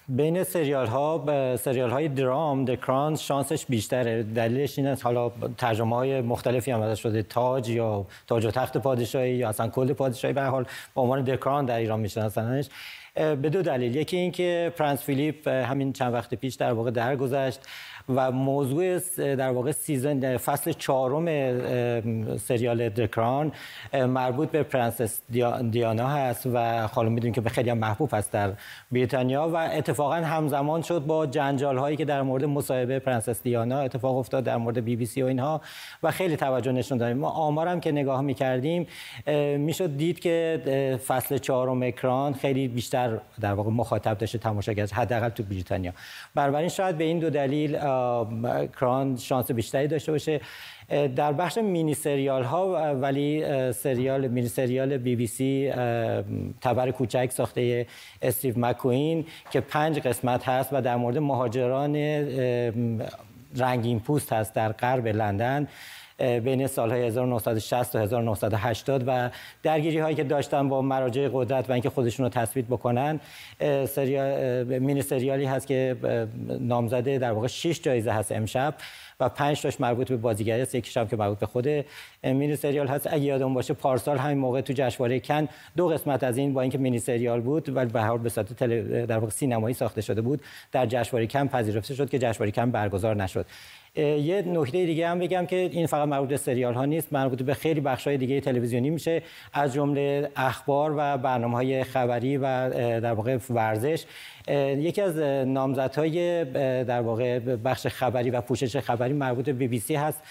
بین 0.08 0.44
سریال 0.44 0.86
ها 0.86 1.56
سریال 1.56 1.90
های 1.90 2.08
درام 2.08 2.64
دکران 2.64 3.16
شانسش 3.16 3.66
بیشتره. 3.66 4.22
دلیلش 4.22 4.78
این 4.78 4.86
است 4.88 5.04
حالا 5.04 5.32
ترجمه 5.58 5.96
های 5.96 6.20
مختلفی 6.20 6.70
هم 6.70 6.80
ازش 6.80 7.02
شده. 7.02 7.22
تاج 7.22 7.68
یا 7.68 8.06
تاج 8.26 8.44
و 8.44 8.50
تخت 8.50 8.76
پادشاهی 8.76 9.34
یا 9.34 9.48
اصلا 9.48 9.68
کل 9.68 9.92
پادشاهی. 9.92 10.34
به 10.34 10.42
حال 10.42 10.66
به 10.94 11.00
عنوان 11.00 11.24
دکران 11.24 11.64
در 11.64 11.78
ایران 11.78 12.00
میشناسنش. 12.00 12.68
به 13.16 13.50
دو 13.50 13.62
دلیل. 13.62 13.96
یکی 13.96 14.16
اینکه 14.16 14.72
پرنس 14.76 15.02
فیلیپ 15.02 15.48
همین 15.48 15.92
چند 15.92 16.14
وقت 16.14 16.34
پیش 16.34 16.54
در 16.54 16.72
واقع 16.72 16.90
درگذشت. 16.90 17.60
و 18.08 18.30
موضوع 18.30 18.98
در 19.34 19.50
واقع 19.50 19.72
season 19.72 20.36
فصل 20.36 20.72
چهارم 20.72 21.26
سریال 22.36 22.88
The 22.88 23.12
Crown 23.12 23.52
مربوط 23.92 24.50
به 24.50 24.62
پرنسس 24.62 25.20
دیانا 25.70 26.08
هست 26.08 26.46
و 26.52 26.88
حالا 26.88 27.08
می‌دونیم 27.08 27.32
که 27.34 27.40
خیلی 27.40 27.70
هم 27.70 27.78
محبوب 27.78 28.10
هست 28.12 28.32
در 28.32 28.52
بریتانیا 28.92 29.48
و 29.48 29.56
اتفاقا 29.56 30.14
همزمان 30.14 30.82
شد 30.82 31.06
با 31.06 31.26
جنجال 31.26 31.78
هایی 31.78 31.96
که 31.96 32.04
در 32.04 32.22
مورد 32.22 32.44
مصاحبه 32.44 32.98
پرنسس 32.98 33.42
دیانا 33.42 33.80
اتفاق 33.80 34.16
افتاد 34.16 34.44
در 34.44 34.56
مورد 34.56 34.84
بی 34.84 34.96
بی 34.96 35.06
سی 35.06 35.22
و 35.22 35.26
اینها 35.26 35.60
و 36.02 36.10
خیلی 36.10 36.36
توجه 36.36 36.72
نشون 36.72 36.98
دادیم. 36.98 37.16
ما 37.16 37.30
آمارم 37.30 37.80
که 37.80 37.92
نگاه 37.92 38.20
می‌کردیم 38.20 38.86
می‌شد 39.56 39.96
دید 39.96 40.18
که 40.18 41.00
فصل 41.06 41.38
چهارم 41.38 41.82
اکران 41.82 42.32
خیلی 42.32 42.68
بیشتر 42.68 43.18
در 43.40 43.52
واقع 43.52 43.70
مخاطب 43.70 44.18
داشته 44.18 44.38
تماشاگر 44.38 44.86
حداقل 44.86 45.28
تو 45.28 45.42
بریتانیا. 45.42 45.92
بنابراین 46.34 46.68
شاید 46.68 46.98
به 46.98 47.04
این 47.04 47.18
دو 47.18 47.30
دلیل 47.30 47.78
کران 48.80 49.16
شانس 49.16 49.50
بیشتری 49.50 49.88
داشته 49.88 50.12
باشه. 50.12 50.40
در 51.16 51.32
بخش 51.32 51.58
مینی 51.58 51.94
سریال 51.94 52.44
ها 52.44 52.94
ولی 52.94 53.44
سریال 53.72 54.28
مینی 54.28 54.48
سریال 54.48 54.96
بی 54.96 55.16
بی 55.16 55.26
سی 55.26 55.72
تبر 56.60 56.90
کوچک 56.90 57.30
ساخته 57.32 57.86
استیو 58.22 58.54
مکوین 58.58 59.24
که 59.50 59.60
پنج 59.60 59.98
قسمت 59.98 60.48
هست 60.48 60.72
و 60.72 60.80
در 60.80 60.96
مورد 60.96 61.18
مهاجران 61.18 61.96
رنگین 63.56 64.00
پوست 64.00 64.32
هست 64.32 64.54
در 64.54 64.72
غرب 64.72 65.06
لندن. 65.06 65.68
بین 66.18 66.66
سالهای 66.66 67.06
1960 67.06 67.92
تا 67.92 67.98
1980 67.98 69.04
و 69.06 69.30
درگیری 69.62 69.98
هایی 69.98 70.16
که 70.16 70.24
داشتن 70.24 70.68
با 70.68 70.82
مراجع 70.82 71.28
قدرت 71.32 71.70
و 71.70 71.72
اینکه 71.72 71.90
خودشون 71.90 72.24
رو 72.24 72.30
تثبیت 72.30 72.66
بکنن 72.66 73.20
سریال 73.88 74.64
مینی 74.64 75.02
سریالی 75.02 75.44
هست 75.44 75.66
که 75.66 75.96
نامزده 76.60 77.18
در 77.18 77.32
واقع 77.32 77.46
6 77.46 77.82
جایزه 77.82 78.10
هست 78.10 78.32
امشب 78.32 78.74
و 79.20 79.28
5 79.28 79.62
تاش 79.62 79.80
مربوط 79.80 80.08
به 80.08 80.16
بازیگری 80.16 80.62
است 80.62 80.74
یکیش 80.74 80.96
هم 80.96 81.08
که 81.08 81.16
مربوط 81.16 81.38
به 81.38 81.46
خود 81.46 81.68
مینی 82.24 82.56
سریال 82.56 82.88
هست 82.88 83.06
اگه 83.06 83.24
یادم 83.24 83.54
باشه 83.54 83.74
پارسال 83.74 84.18
همین 84.18 84.38
موقع 84.38 84.60
تو 84.60 84.72
جشنواره 84.72 85.20
کن 85.20 85.48
دو 85.76 85.88
قسمت 85.88 86.24
از 86.24 86.38
این 86.38 86.54
با 86.54 86.60
اینکه 86.60 86.78
مینی 86.78 86.98
سریال 86.98 87.40
بود 87.40 87.76
ولی 87.76 87.90
به 87.90 88.02
هر 88.02 88.16
به 88.16 88.28
صورت 88.28 88.64
در 89.06 89.18
واقع 89.18 89.32
سینمایی 89.32 89.74
ساخته 89.74 90.00
شده 90.00 90.20
بود 90.20 90.42
در 90.72 90.86
جشنواره 90.86 91.26
کن 91.26 91.46
پذیرفته 91.46 91.94
شد 91.94 92.10
که 92.10 92.18
جشنواره 92.18 92.50
کن 92.50 92.70
برگزار 92.70 93.16
نشد. 93.16 93.46
یه 93.96 94.42
نکته 94.46 94.86
دیگه 94.86 95.08
هم 95.08 95.18
بگم 95.18 95.46
که 95.46 95.56
این 95.56 95.86
فقط 95.86 96.08
مربوط 96.08 96.28
به 96.28 96.36
سریال 96.36 96.74
ها 96.74 96.84
نیست 96.84 97.12
مربوط 97.12 97.42
به 97.42 97.54
خیلی 97.54 97.80
بخش 97.80 98.06
های 98.06 98.16
دیگه 98.16 98.40
تلویزیونی 98.40 98.90
میشه. 98.90 99.22
از 99.52 99.74
جمله 99.74 100.30
اخبار 100.36 100.94
و 100.96 101.18
برنامه 101.18 101.54
های 101.54 101.84
خبری 101.84 102.36
و 102.36 102.70
در 103.00 103.12
واقع 103.12 103.38
ورزش. 103.50 104.04
یکی 104.78 105.02
از 105.02 105.18
نامزدهای 105.46 106.44
در 106.84 107.00
واقع 107.00 107.38
بخش 107.38 107.86
خبری 107.86 108.30
و 108.30 108.40
پوشش 108.40 108.76
خبری 108.76 109.12
مربوط 109.12 109.44
به 109.44 109.52
بی 109.52 109.68
بی 109.68 109.78
سی 109.78 109.94
هست 109.94 110.22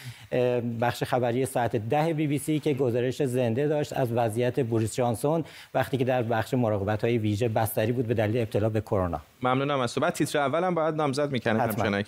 بخش 0.81 1.03
خبری 1.03 1.45
ساعت 1.45 1.75
ده 1.75 2.13
بی 2.13 2.27
بی 2.27 2.37
سی 2.37 2.59
که 2.59 2.73
گزارش 2.73 3.23
زنده 3.23 3.67
داشت 3.67 3.93
از 3.93 4.11
وضعیت 4.11 4.59
بوریس 4.59 4.95
جانسون 4.95 5.43
وقتی 5.73 5.97
که 5.97 6.05
در 6.05 6.23
بخش 6.23 6.53
مراقبت 6.53 7.03
های 7.03 7.17
ویژه 7.17 7.47
بستری 7.47 7.91
بود 7.91 8.07
به 8.07 8.13
دلیل 8.13 8.41
ابتلا 8.41 8.69
به 8.69 8.81
کرونا. 8.81 9.21
ممنونم 9.41 9.79
از 9.79 9.95
تو. 9.95 10.01
بعد 10.01 10.13
تیتر 10.13 10.39
اولم 10.39 10.75
باید 10.75 10.95
نامزد 10.95 11.31
می‌کنه 11.31 11.53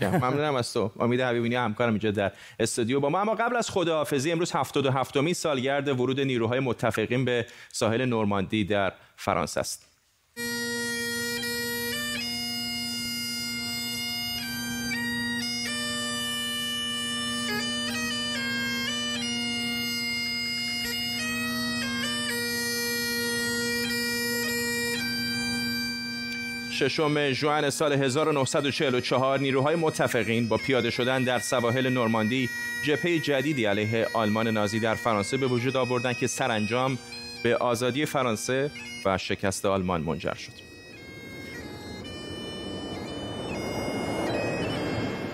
ممنونم 0.01 0.55
از 0.55 0.73
تو. 0.73 0.91
امید 0.99 1.21
حبیبی 1.21 1.46
همکارم 1.55 1.89
اینجا 1.89 2.11
در 2.11 2.31
استودیو 2.59 2.99
با 2.99 3.09
ما. 3.09 3.21
اما 3.21 3.35
قبل 3.35 3.55
از 3.55 3.69
خداحافظی 3.69 4.31
امروز 4.31 4.51
77 4.51 5.17
می 5.17 5.33
سالگرد 5.33 5.87
ورود 5.99 6.19
نیروهای 6.19 6.59
متفقین 6.59 7.25
به 7.25 7.45
ساحل 7.71 8.05
نورماندی 8.05 8.63
در 8.63 8.93
فرانسه 9.15 9.59
است. 9.59 9.87
ششم 26.77 27.31
ژوئن 27.31 27.69
سال 27.69 27.93
1944 27.93 29.39
نیروهای 29.39 29.75
متفقین 29.75 30.47
با 30.47 30.57
پیاده 30.57 30.89
شدن 30.89 31.23
در 31.23 31.39
سواحل 31.39 31.89
نورماندی 31.89 32.49
جبهه 32.85 33.19
جدیدی 33.19 33.65
علیه 33.65 34.07
آلمان 34.13 34.47
نازی 34.47 34.79
در 34.79 34.95
فرانسه 34.95 35.37
به 35.37 35.47
وجود 35.47 35.77
آوردند 35.77 36.17
که 36.17 36.27
سرانجام 36.27 36.97
به 37.43 37.55
آزادی 37.55 38.05
فرانسه 38.05 38.71
و 39.05 39.17
شکست 39.17 39.65
آلمان 39.65 40.01
منجر 40.01 40.33
شد. 40.33 40.67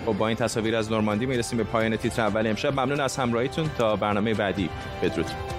خب 0.06 0.14
با 0.14 0.28
این 0.28 0.38
تصاویر 0.38 0.76
از 0.76 0.92
نورماندی 0.92 1.26
می‌رسیم 1.26 1.58
به 1.58 1.64
پایان 1.64 1.96
تیتر 1.96 2.22
اول. 2.22 2.48
امشب 2.48 2.74
ممنون 2.74 3.00
از 3.00 3.18
همراهیتون. 3.18 3.70
تا 3.78 3.96
برنامه 3.96 4.34
بعدی. 4.34 4.70
بدرود. 5.04 5.53